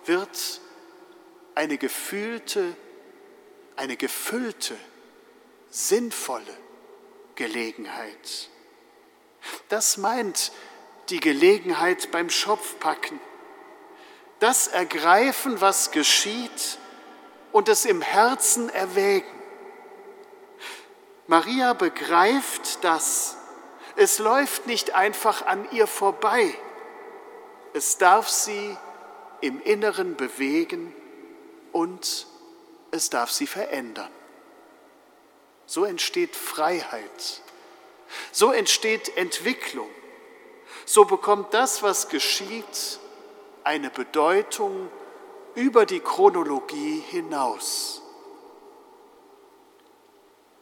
wird 0.05 0.61
eine 1.55 1.79
gefühlte, 1.79 2.77
eine 3.77 3.97
gefüllte, 3.97 4.77
sinnvolle 5.71 6.57
Gelegenheit. 7.35 8.50
Das 9.69 9.97
meint 9.97 10.53
die 11.09 11.21
Gelegenheit 11.21 12.11
beim 12.11 12.31
Schopfpacken. 12.31 13.19
Das 14.39 14.69
Ergreifen, 14.69 15.61
was 15.61 15.91
geschieht 15.91 16.79
und 17.53 17.69
es 17.69 17.85
im 17.85 18.01
Herzen 18.01 18.71
erwägen. 18.71 19.41
Maria 21.27 21.75
begreift 21.75 22.83
das. 22.83 23.37
Es 23.97 24.19
läuft 24.19 24.67
nicht 24.67 24.95
einfach 24.95 25.47
an 25.47 25.69
ihr 25.73 25.87
vorbei. 25.87 26.55
Es 27.73 27.99
darf 27.99 28.29
sie 28.29 28.77
im 29.41 29.61
Inneren 29.63 30.17
bewegen 30.17 30.95
und 31.73 32.27
es 32.91 33.11
darf 33.11 33.31
sie 33.31 33.47
verändern. 33.47 34.11
So 35.67 35.85
entsteht 35.85 36.35
Freiheit, 36.35 37.43
so 38.33 38.53
entsteht 38.53 39.17
Entwicklung, 39.17 39.89
so 40.85 41.05
bekommt 41.05 41.55
das, 41.55 41.83
was 41.83 42.09
geschieht, 42.09 43.01
eine 43.65 43.91
Bedeutung 43.91 44.91
über 45.55 45.87
die 45.87 46.01
Chronologie 46.01 47.03
hinaus. 47.09 48.03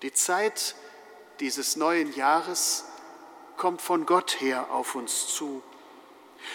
Die 0.02 0.12
Zeit 0.12 0.74
dieses 1.40 1.76
neuen 1.76 2.14
Jahres 2.14 2.84
kommt 3.56 3.82
von 3.82 4.06
Gott 4.06 4.40
her 4.40 4.70
auf 4.70 4.94
uns 4.94 5.28
zu. 5.28 5.62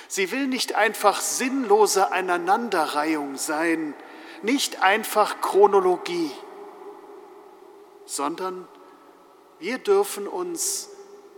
Sie 0.08 0.32
will 0.32 0.48
nicht 0.48 0.76
einfach 0.76 1.20
sinnlose 1.20 2.12
Aneinanderreihung 2.12 3.38
sein, 3.38 3.94
nicht 4.42 4.82
einfach 4.82 5.42
Chronologie, 5.42 6.32
sondern 8.06 8.68
Wir 9.64 9.78
dürfen 9.78 10.28
uns 10.28 10.90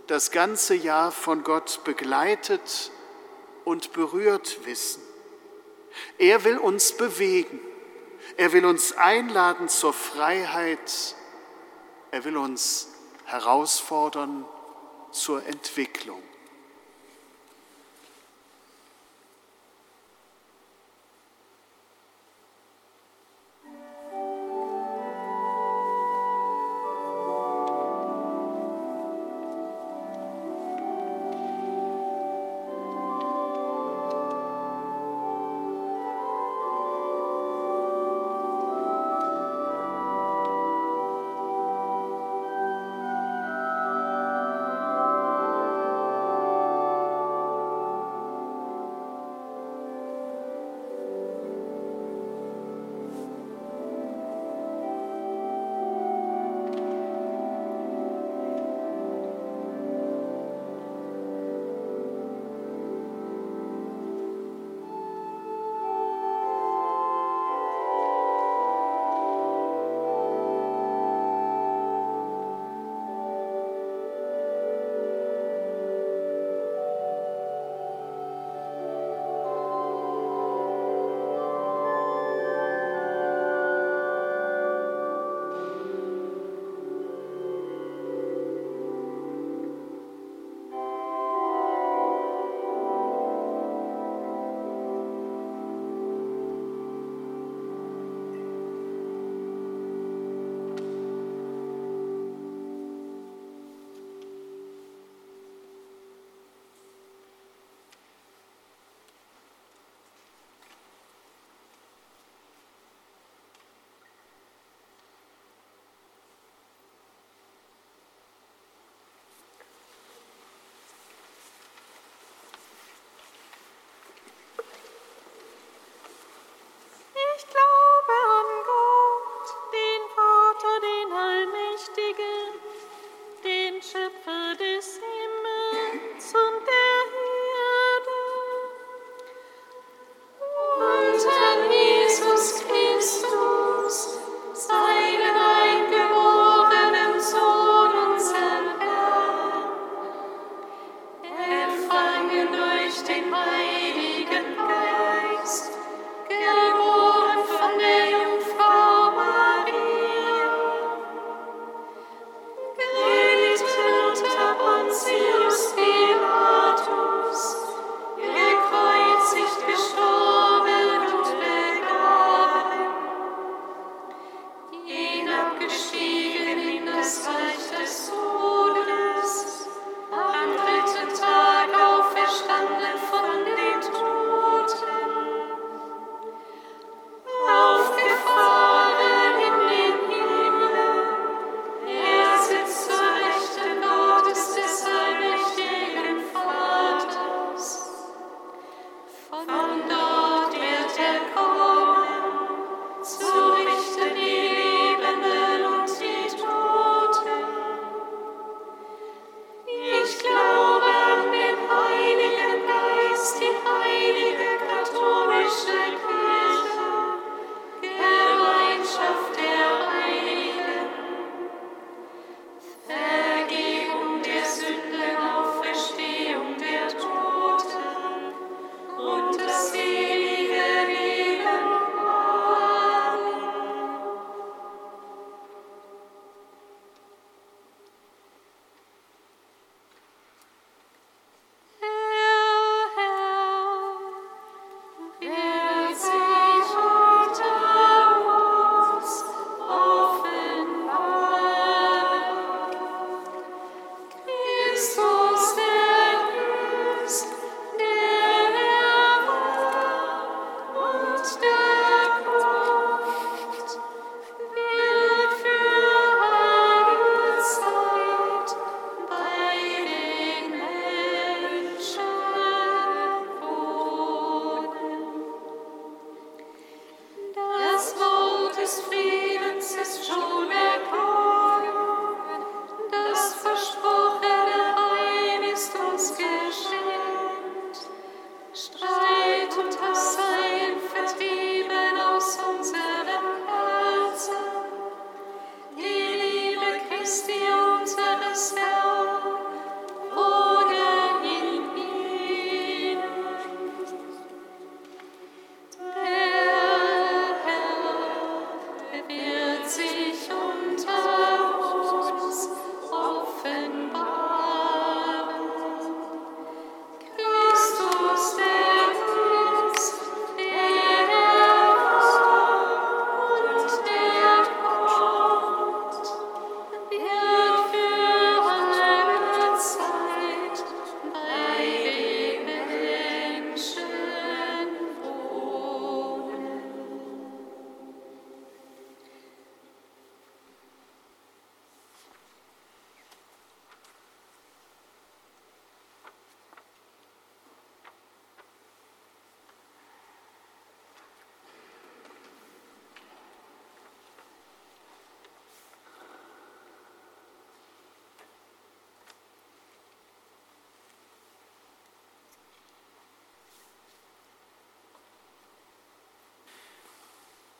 das 0.08 0.32
ganze 0.32 0.74
Jahr 0.74 1.12
von 1.12 1.44
Gott 1.44 1.82
begleitet 1.84 2.90
und 3.64 3.92
berührt 3.92 4.66
wissen. 4.66 5.00
Er 6.18 6.42
will 6.42 6.58
uns 6.58 6.96
bewegen. 6.96 7.60
Er 8.36 8.52
will 8.52 8.64
uns 8.64 8.96
einladen 8.96 9.68
zur 9.68 9.92
Freiheit. 9.92 11.14
Er 12.10 12.24
will 12.24 12.36
uns 12.36 12.88
herausfordern 13.26 14.44
zur 15.12 15.46
Entwicklung. 15.46 16.20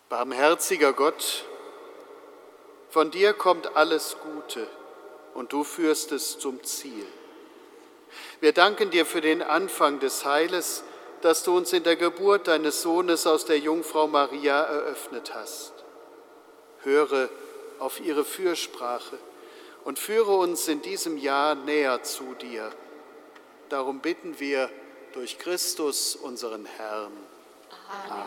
Barmherziger 0.09 0.93
Gott, 0.93 1.45
von 2.91 3.11
dir 3.11 3.33
kommt 3.33 3.75
alles 3.75 4.17
Gute 4.23 4.69
und 5.35 5.53
du 5.53 5.65
führst 5.65 6.13
es 6.13 6.39
zum 6.39 6.63
Ziel. 6.63 7.07
Wir 8.39 8.53
danken 8.53 8.91
dir 8.91 9.05
für 9.05 9.21
den 9.21 9.43
Anfang 9.43 9.99
des 9.99 10.25
Heiles, 10.25 10.85
das 11.23 11.43
du 11.43 11.57
uns 11.57 11.73
in 11.73 11.83
der 11.83 11.97
Geburt 11.97 12.47
deines 12.47 12.83
Sohnes 12.83 13.27
aus 13.27 13.47
der 13.47 13.59
Jungfrau 13.59 14.07
Maria 14.07 14.63
eröffnet 14.63 15.35
hast. 15.35 15.73
Höre 16.83 17.29
auf 17.81 17.99
ihre 17.99 18.25
Fürsprache 18.25 19.19
und 19.83 19.99
führe 19.99 20.37
uns 20.37 20.69
in 20.69 20.83
diesem 20.83 21.17
Jahr 21.17 21.57
näher 21.57 22.05
zu 22.05 22.35
dir. 22.35 22.71
Darum 23.71 23.99
bitten 23.99 24.39
wir 24.39 24.71
durch 25.15 25.39
Christus, 25.39 26.15
unseren 26.15 26.65
Herrn. 26.65 27.13
Amen. 28.09 28.26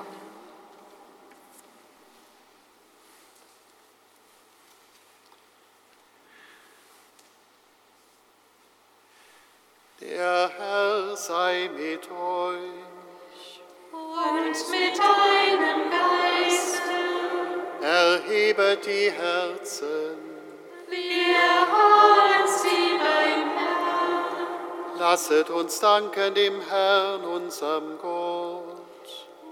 Uns 25.70 25.82
danken 25.82 26.34
dem 26.34 26.61
Herrn, 26.61 27.24
unserem 27.26 27.99
Gott. 27.99 28.65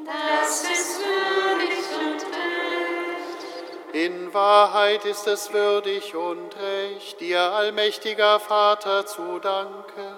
Das 0.03 0.63
ist 0.63 0.99
würdig 0.99 1.86
und 1.95 2.24
recht. 2.34 3.93
In 3.93 4.34
Wahrheit 4.34 5.05
ist 5.05 5.28
es 5.28 5.53
würdig 5.53 6.15
und 6.15 6.55
recht, 6.55 7.20
dir, 7.20 7.39
allmächtiger 7.39 8.39
Vater, 8.39 9.05
zu 9.05 9.38
danken 9.38 10.15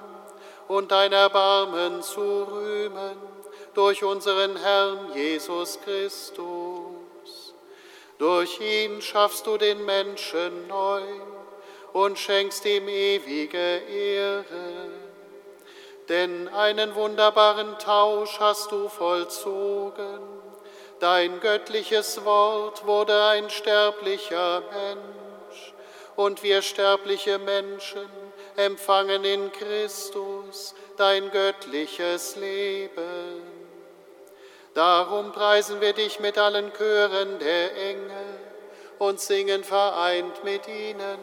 und 0.70 0.90
dein 0.90 1.12
Erbarmen 1.12 2.02
zu 2.02 2.44
rühmen 2.44 3.18
durch 3.74 4.02
unseren 4.02 4.56
Herrn 4.56 5.12
Jesus 5.14 5.82
Christus. 5.82 7.56
Durch 8.18 8.62
ihn 8.62 9.02
schaffst 9.02 9.46
du 9.46 9.58
den 9.58 9.84
Menschen 9.84 10.66
neu 10.70 11.04
und 11.92 12.18
schenkst 12.18 12.64
ihm 12.64 12.88
ewige 12.88 13.80
Ehre. 13.80 14.99
Denn 16.10 16.48
einen 16.48 16.96
wunderbaren 16.96 17.78
Tausch 17.78 18.40
hast 18.40 18.72
du 18.72 18.90
vollzogen. 18.90 20.20
Dein 21.00 21.40
göttliches 21.40 22.26
Wort 22.26 22.86
wurde 22.86 23.26
ein 23.28 23.50
sterblicher 23.50 24.62
Mensch 24.62 25.74
und 26.16 26.44
wir 26.44 26.62
sterbliche 26.62 27.38
Menschen 27.38 28.10
empfangen 28.58 29.24
in 29.24 29.52
Christus 29.52 30.76
dein 30.98 31.32
göttliches 31.32 32.36
Leben. 32.36 33.44
Darum 34.74 35.32
preisen 35.32 35.80
wir 35.80 35.94
dich 35.94 36.20
mit 36.20 36.38
allen 36.38 36.74
Chören 36.74 37.40
der 37.40 37.76
Engel 37.76 38.40
und 38.98 39.20
singen 39.20 39.64
vereint 39.64 40.44
mit 40.44 40.68
ihnen 40.68 41.20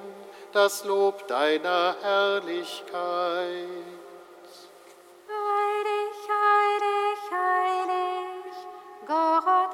das 0.52 0.84
Lob 0.84 1.28
deiner 1.28 1.96
Herrlichkeit. 2.00 3.95
Gott, 9.06 9.65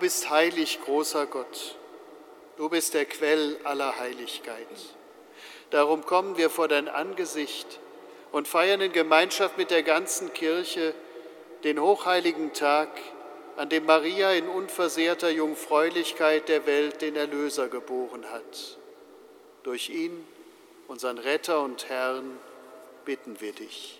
bist 0.00 0.30
heilig, 0.30 0.80
großer 0.84 1.26
Gott. 1.26 1.76
Du 2.56 2.68
bist 2.68 2.94
der 2.94 3.04
Quell 3.04 3.58
aller 3.62 3.98
Heiligkeit. 3.98 4.66
Darum 5.70 6.04
kommen 6.04 6.36
wir 6.36 6.50
vor 6.50 6.66
dein 6.66 6.88
Angesicht 6.88 7.78
und 8.32 8.48
feiern 8.48 8.80
in 8.80 8.92
Gemeinschaft 8.92 9.56
mit 9.56 9.70
der 9.70 9.84
ganzen 9.84 10.32
Kirche 10.32 10.94
den 11.62 11.80
hochheiligen 11.80 12.52
Tag, 12.52 12.88
an 13.56 13.68
dem 13.68 13.84
Maria 13.84 14.32
in 14.32 14.48
unversehrter 14.48 15.30
Jungfräulichkeit 15.30 16.48
der 16.48 16.66
Welt 16.66 17.02
den 17.02 17.14
Erlöser 17.14 17.68
geboren 17.68 18.24
hat. 18.30 18.78
Durch 19.62 19.90
ihn, 19.90 20.26
unseren 20.88 21.18
Retter 21.18 21.62
und 21.62 21.88
Herrn, 21.88 22.38
bitten 23.04 23.40
wir 23.40 23.52
dich. 23.52 23.99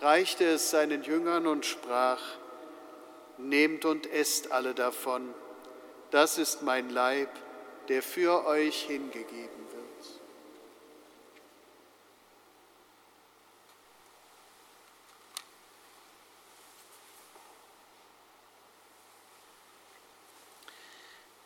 reichte 0.00 0.44
es 0.44 0.70
seinen 0.70 1.02
Jüngern 1.02 1.46
und 1.46 1.66
sprach, 1.66 2.20
Nehmt 3.38 3.84
und 3.84 4.10
esst 4.12 4.50
alle 4.50 4.74
davon, 4.74 5.32
das 6.10 6.38
ist 6.38 6.62
mein 6.62 6.90
Leib, 6.90 7.30
der 7.88 8.02
für 8.02 8.44
euch 8.46 8.82
hingegeben 8.82 9.28
wird. 9.70 9.78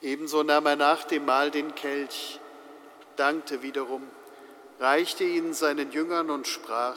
Ebenso 0.00 0.42
nahm 0.42 0.66
er 0.66 0.76
nach 0.76 1.05
dem 1.05 1.26
Mahl 1.26 1.50
den 1.50 1.74
Kelch, 1.74 2.40
dankte 3.16 3.62
wiederum, 3.62 4.03
reichte 4.80 5.24
ihn 5.24 5.53
seinen 5.53 5.92
Jüngern 5.92 6.30
und 6.30 6.48
sprach, 6.48 6.96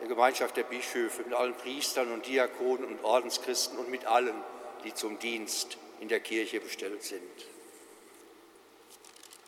der 0.00 0.08
Gemeinschaft 0.08 0.56
der 0.56 0.64
Bischöfe, 0.64 1.22
mit 1.22 1.34
allen 1.34 1.54
Priestern 1.54 2.12
und 2.12 2.26
Diakonen 2.26 2.84
und 2.84 3.02
Ordenschristen 3.04 3.78
und 3.78 3.90
mit 3.90 4.06
allen, 4.06 4.34
die 4.84 4.94
zum 4.94 5.18
Dienst 5.18 5.78
in 6.00 6.08
der 6.08 6.20
Kirche 6.20 6.60
bestellt 6.60 7.02
sind. 7.02 7.22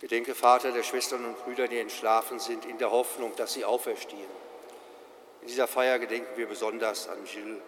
Gedenke, 0.00 0.34
Vater, 0.34 0.72
der 0.72 0.84
Schwestern 0.84 1.24
und 1.24 1.44
Brüder, 1.44 1.66
die 1.66 1.78
entschlafen 1.78 2.38
sind, 2.38 2.64
in 2.64 2.78
der 2.78 2.90
Hoffnung, 2.90 3.34
dass 3.36 3.54
sie 3.54 3.64
auferstehen. 3.64 4.30
In 5.42 5.48
dieser 5.48 5.66
Feier 5.66 5.98
gedenken 5.98 6.36
wir 6.36 6.46
besonders 6.46 7.08
an 7.08 7.24
Gilles. 7.24 7.60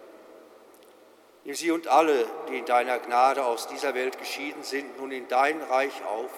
Nimm 1.43 1.55
sie 1.55 1.71
und 1.71 1.87
alle, 1.87 2.27
die 2.49 2.57
in 2.59 2.65
deiner 2.65 2.99
Gnade 2.99 3.43
aus 3.43 3.67
dieser 3.67 3.95
Welt 3.95 4.17
geschieden 4.19 4.63
sind, 4.63 4.97
nun 4.99 5.11
in 5.11 5.27
dein 5.27 5.61
Reich 5.61 6.03
auf, 6.05 6.29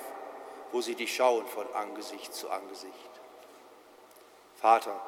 wo 0.71 0.81
sie 0.81 0.95
dich 0.95 1.13
schauen 1.15 1.45
von 1.45 1.71
Angesicht 1.73 2.33
zu 2.33 2.49
Angesicht. 2.49 2.93
Vater, 4.55 4.99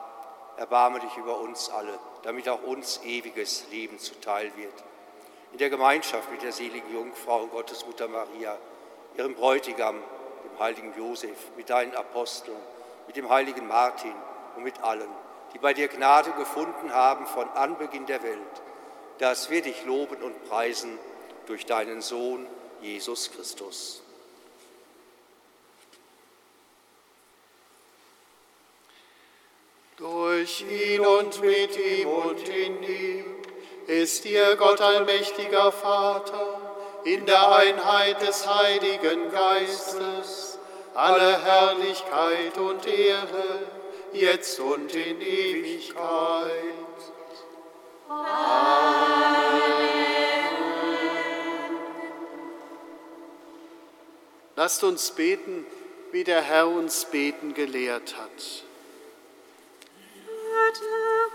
erbarme 0.58 1.00
dich 1.00 1.18
über 1.18 1.40
uns 1.40 1.70
alle, 1.70 2.00
damit 2.24 2.48
auch 2.50 2.64
uns 2.64 3.02
ewiges 3.04 3.66
Leben 3.72 4.00
zuteil 4.00 4.52
wird. 4.56 4.74
In 5.52 5.58
der 5.58 5.70
Gemeinschaft 5.70 6.32
mit 6.32 6.42
der 6.42 6.52
seligen 6.52 6.94
Jungfrau, 6.94 7.48
Gottesmutter 7.48 8.08
Maria, 8.08 8.58
ihrem 9.18 9.36
Bräutigam, 9.36 9.96
dem 10.44 10.60
heiligen 10.60 10.94
Josef, 10.98 11.38
mit 11.56 11.70
deinen 11.70 11.96
Aposteln, 11.96 12.58
mit 13.08 13.16
dem 13.16 13.30
heiligen 13.30 13.68
Martin 13.68 14.14
und 14.56 14.64
mit 14.64 14.84
allen, 14.84 15.10
die 15.54 15.60
bei 15.60 15.74
dir 15.74 15.88
Gnade 15.88 16.32
gefunden 16.32 16.94
haben 16.94 17.26
von 17.26 17.50
Anbeginn 17.50 18.06
der 18.06 18.24
Welt 18.24 18.62
dass 19.18 19.50
wir 19.50 19.62
dich 19.62 19.86
loben 19.86 20.22
und 20.22 20.44
preisen 20.46 20.98
durch 21.46 21.66
deinen 21.66 22.02
Sohn 22.02 22.48
Jesus 22.82 23.32
Christus. 23.32 24.04
Durch 30.36 30.66
ihn 30.70 31.00
und 31.00 31.42
mit 31.42 31.78
ihm 31.78 32.10
und 32.10 32.50
in 32.50 32.84
ihm 32.84 33.26
ist 33.88 34.26
dir 34.26 34.58
Gott 34.58 34.82
allmächtiger 34.82 35.72
Vater 35.72 36.60
in 37.06 37.26
der 37.26 37.56
Einheit 37.56 38.22
des 38.22 38.46
Heiligen 38.46 39.32
Geistes 39.32 40.60
alle 40.94 41.42
Herrlichkeit 41.42 42.58
und 42.58 42.86
Ehre, 42.86 43.60
jetzt 44.12 44.60
und 44.60 44.94
in 44.94 45.22
Ewigkeit. 45.22 45.96
Lasst 54.58 54.84
uns 54.84 55.12
beten, 55.12 55.66
wie 56.12 56.26
der 56.26 56.42
Herr 56.42 56.68
uns 56.68 57.06
beten 57.06 57.54
gelehrt 57.54 58.18
hat. 58.18 58.65
Vater 60.76 61.35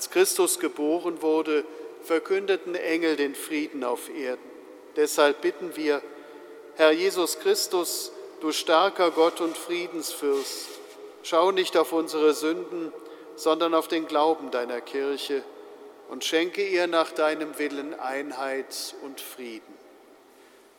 Als 0.00 0.08
Christus 0.08 0.58
geboren 0.58 1.20
wurde, 1.20 1.62
verkündeten 2.02 2.74
Engel 2.74 3.16
den 3.16 3.34
Frieden 3.34 3.84
auf 3.84 4.08
Erden. 4.08 4.50
Deshalb 4.96 5.42
bitten 5.42 5.76
wir, 5.76 6.00
Herr 6.76 6.90
Jesus 6.90 7.38
Christus, 7.38 8.10
du 8.40 8.50
starker 8.50 9.10
Gott 9.10 9.42
und 9.42 9.58
Friedensfürst, 9.58 10.68
schau 11.22 11.50
nicht 11.50 11.76
auf 11.76 11.92
unsere 11.92 12.32
Sünden, 12.32 12.94
sondern 13.36 13.74
auf 13.74 13.88
den 13.88 14.06
Glauben 14.06 14.50
deiner 14.50 14.80
Kirche 14.80 15.42
und 16.08 16.24
schenke 16.24 16.66
ihr 16.66 16.86
nach 16.86 17.12
deinem 17.12 17.58
Willen 17.58 17.92
Einheit 17.92 18.94
und 19.02 19.20
Frieden. 19.20 19.74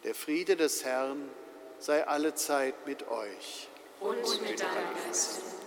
Der 0.03 0.15
Friede 0.15 0.55
des 0.55 0.83
Herrn 0.83 1.29
sei 1.77 2.07
allezeit 2.07 2.87
mit 2.87 3.07
euch. 3.07 3.67
Und 3.99 4.17
mit 4.41 4.59
deinem 4.59 4.95
Geist. 5.05 5.60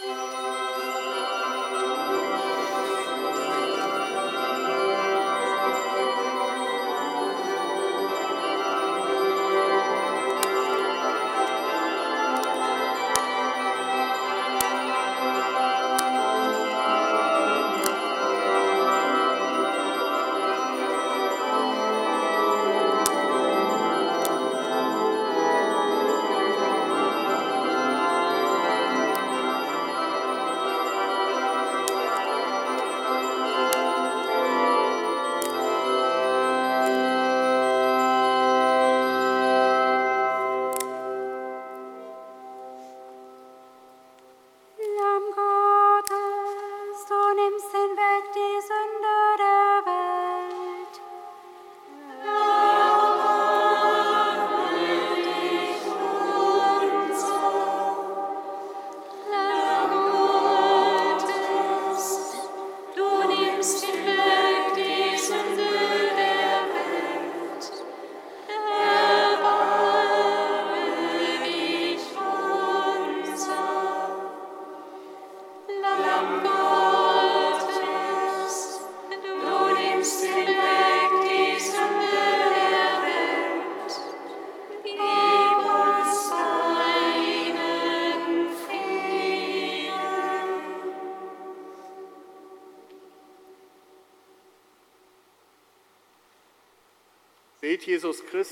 Seht 0.00 0.49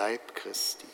Leib 0.00 0.34
Christi. 0.34 0.86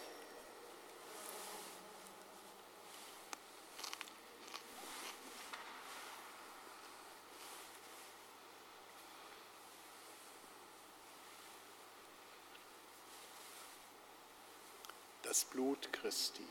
Das 15.23 15.45
Blut 15.45 15.93
Christi. 15.93 16.43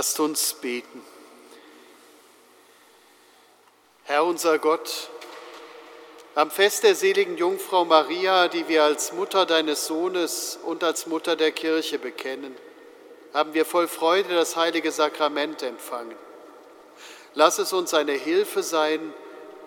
Lasst 0.00 0.18
uns 0.18 0.54
beten. 0.54 1.02
Herr 4.04 4.24
unser 4.24 4.58
Gott, 4.58 5.10
am 6.34 6.50
Fest 6.50 6.84
der 6.84 6.94
seligen 6.94 7.36
Jungfrau 7.36 7.84
Maria, 7.84 8.48
die 8.48 8.66
wir 8.66 8.82
als 8.82 9.12
Mutter 9.12 9.44
deines 9.44 9.86
Sohnes 9.86 10.58
und 10.64 10.82
als 10.84 11.06
Mutter 11.06 11.36
der 11.36 11.52
Kirche 11.52 11.98
bekennen, 11.98 12.56
haben 13.34 13.52
wir 13.52 13.66
voll 13.66 13.88
Freude 13.88 14.34
das 14.34 14.56
heilige 14.56 14.90
Sakrament 14.90 15.62
empfangen. 15.62 16.16
Lass 17.34 17.58
es 17.58 17.74
uns 17.74 17.92
eine 17.92 18.12
Hilfe 18.12 18.62
sein, 18.62 19.12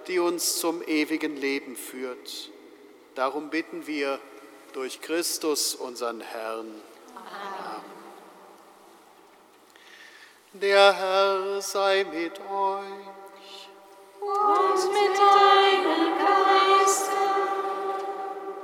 die 0.07 0.17
uns 0.17 0.57
zum 0.57 0.81
ewigen 0.81 1.37
Leben 1.37 1.75
führt. 1.75 2.49
Darum 3.13 3.51
bitten 3.51 3.85
wir 3.85 4.19
durch 4.73 4.99
Christus, 4.99 5.75
unseren 5.75 6.21
Herrn. 6.21 6.81
Der 10.63 10.93
Herr 10.93 11.61
sei 11.61 12.05
mit 12.09 12.39
euch. 12.39 13.67
Und 14.21 14.93
mit 14.93 15.17
deinem 15.19 16.13
Geiste. 16.17 17.11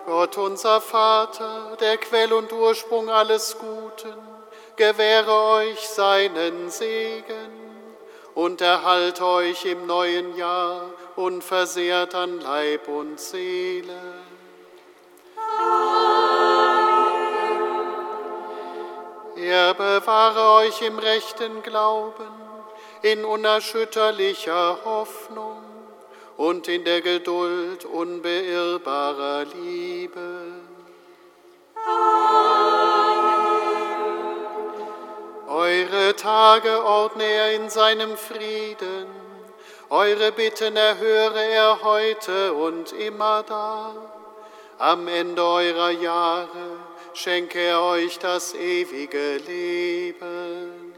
Gott 0.06 0.38
unser 0.38 0.80
Vater, 0.80 1.76
der 1.78 1.98
Quell 1.98 2.32
und 2.32 2.54
Ursprung 2.54 3.10
alles 3.10 3.58
Guten, 3.60 4.18
gewähre 4.78 5.42
euch 5.58 5.90
seinen 5.90 6.70
Segen 6.70 7.52
und 8.34 8.62
erhalte 8.62 9.26
euch 9.26 9.66
im 9.66 9.86
neuen 9.86 10.38
Jahr 10.38 10.86
unversehrt 11.18 12.16
an 12.16 12.40
Leib 12.40 12.88
und 12.88 13.20
Seele. 13.20 14.19
Er 19.50 19.74
bewahre 19.74 20.62
euch 20.62 20.80
im 20.84 21.00
rechten 21.00 21.64
Glauben, 21.64 22.30
in 23.02 23.26
unerschütterlicher 23.26 24.78
Hoffnung 24.86 25.64
und 26.38 26.68
in 26.68 26.84
der 26.84 27.02
Geduld 27.02 27.84
unbeirrbarer 27.84 29.46
Liebe. 29.46 30.52
Eure 35.48 36.16
Tage 36.16 36.86
ordne 36.86 37.24
er 37.24 37.54
in 37.54 37.72
seinem 37.72 38.18
Frieden, 38.18 39.08
eure 39.90 40.32
Bitten 40.32 40.76
erhöre 40.76 41.44
er 41.44 41.82
heute 41.82 42.54
und 42.54 42.92
immer 42.92 43.42
da. 43.42 43.96
Am 44.78 45.08
Ende 45.08 45.44
eurer 45.44 45.90
Jahre 45.90 46.89
schenke 47.14 47.60
er 47.60 47.81
euch 47.81 48.19
das 48.19 48.53
ewige 48.53 49.38
Leben. 49.38 50.90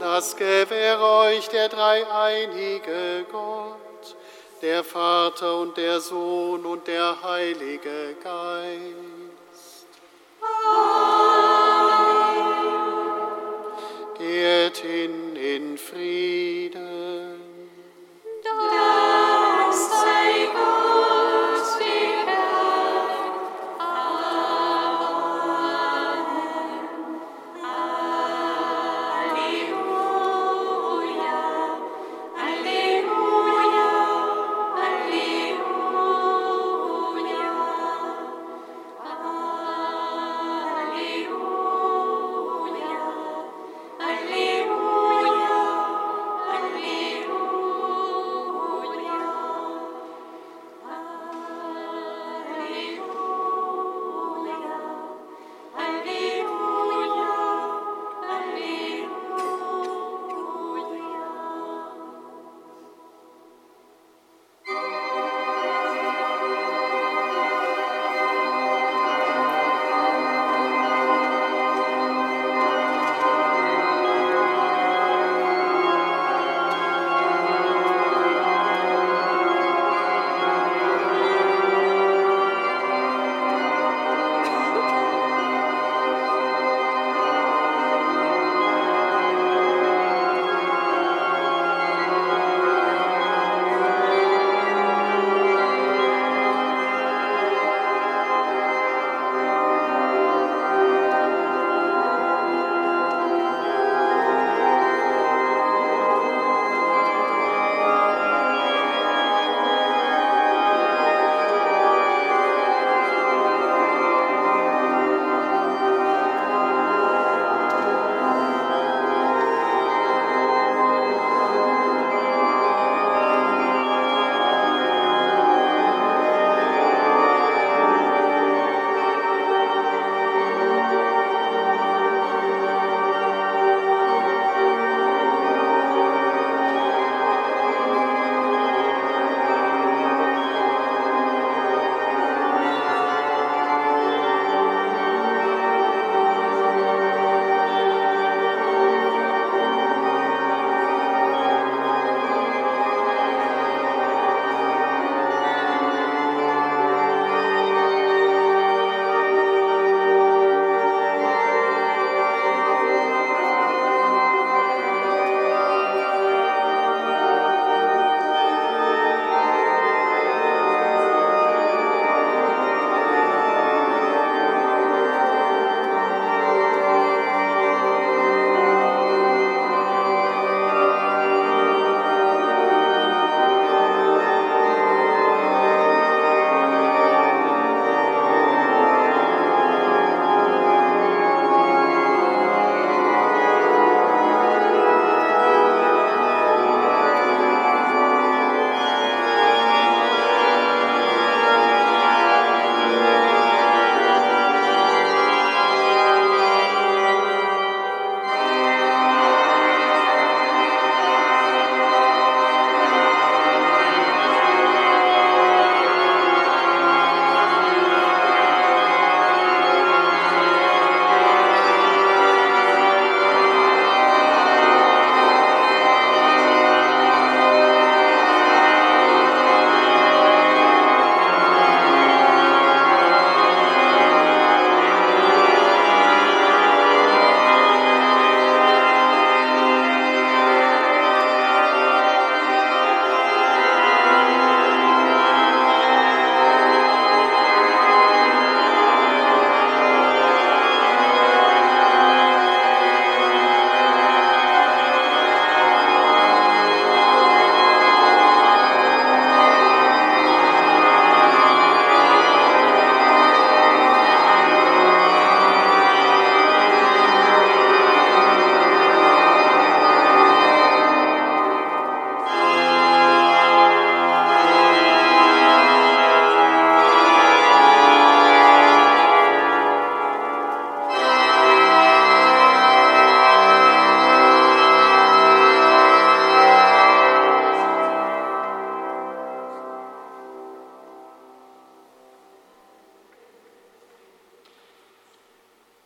Das 0.00 0.36
gewähre 0.36 1.04
euch 1.04 1.48
der 1.48 1.68
dreieinige 1.68 3.24
Gott, 3.30 4.16
der 4.60 4.84
Vater 4.84 5.60
und 5.60 5.76
der 5.76 6.00
Sohn 6.00 6.66
und 6.66 6.86
der 6.86 7.22
Heilige 7.22 8.16
Geist. 8.22 8.82
Amen. 10.66 11.02
Geht 14.18 14.76
hin 14.76 15.36
in 15.36 15.78
Frieden. 15.78 17.40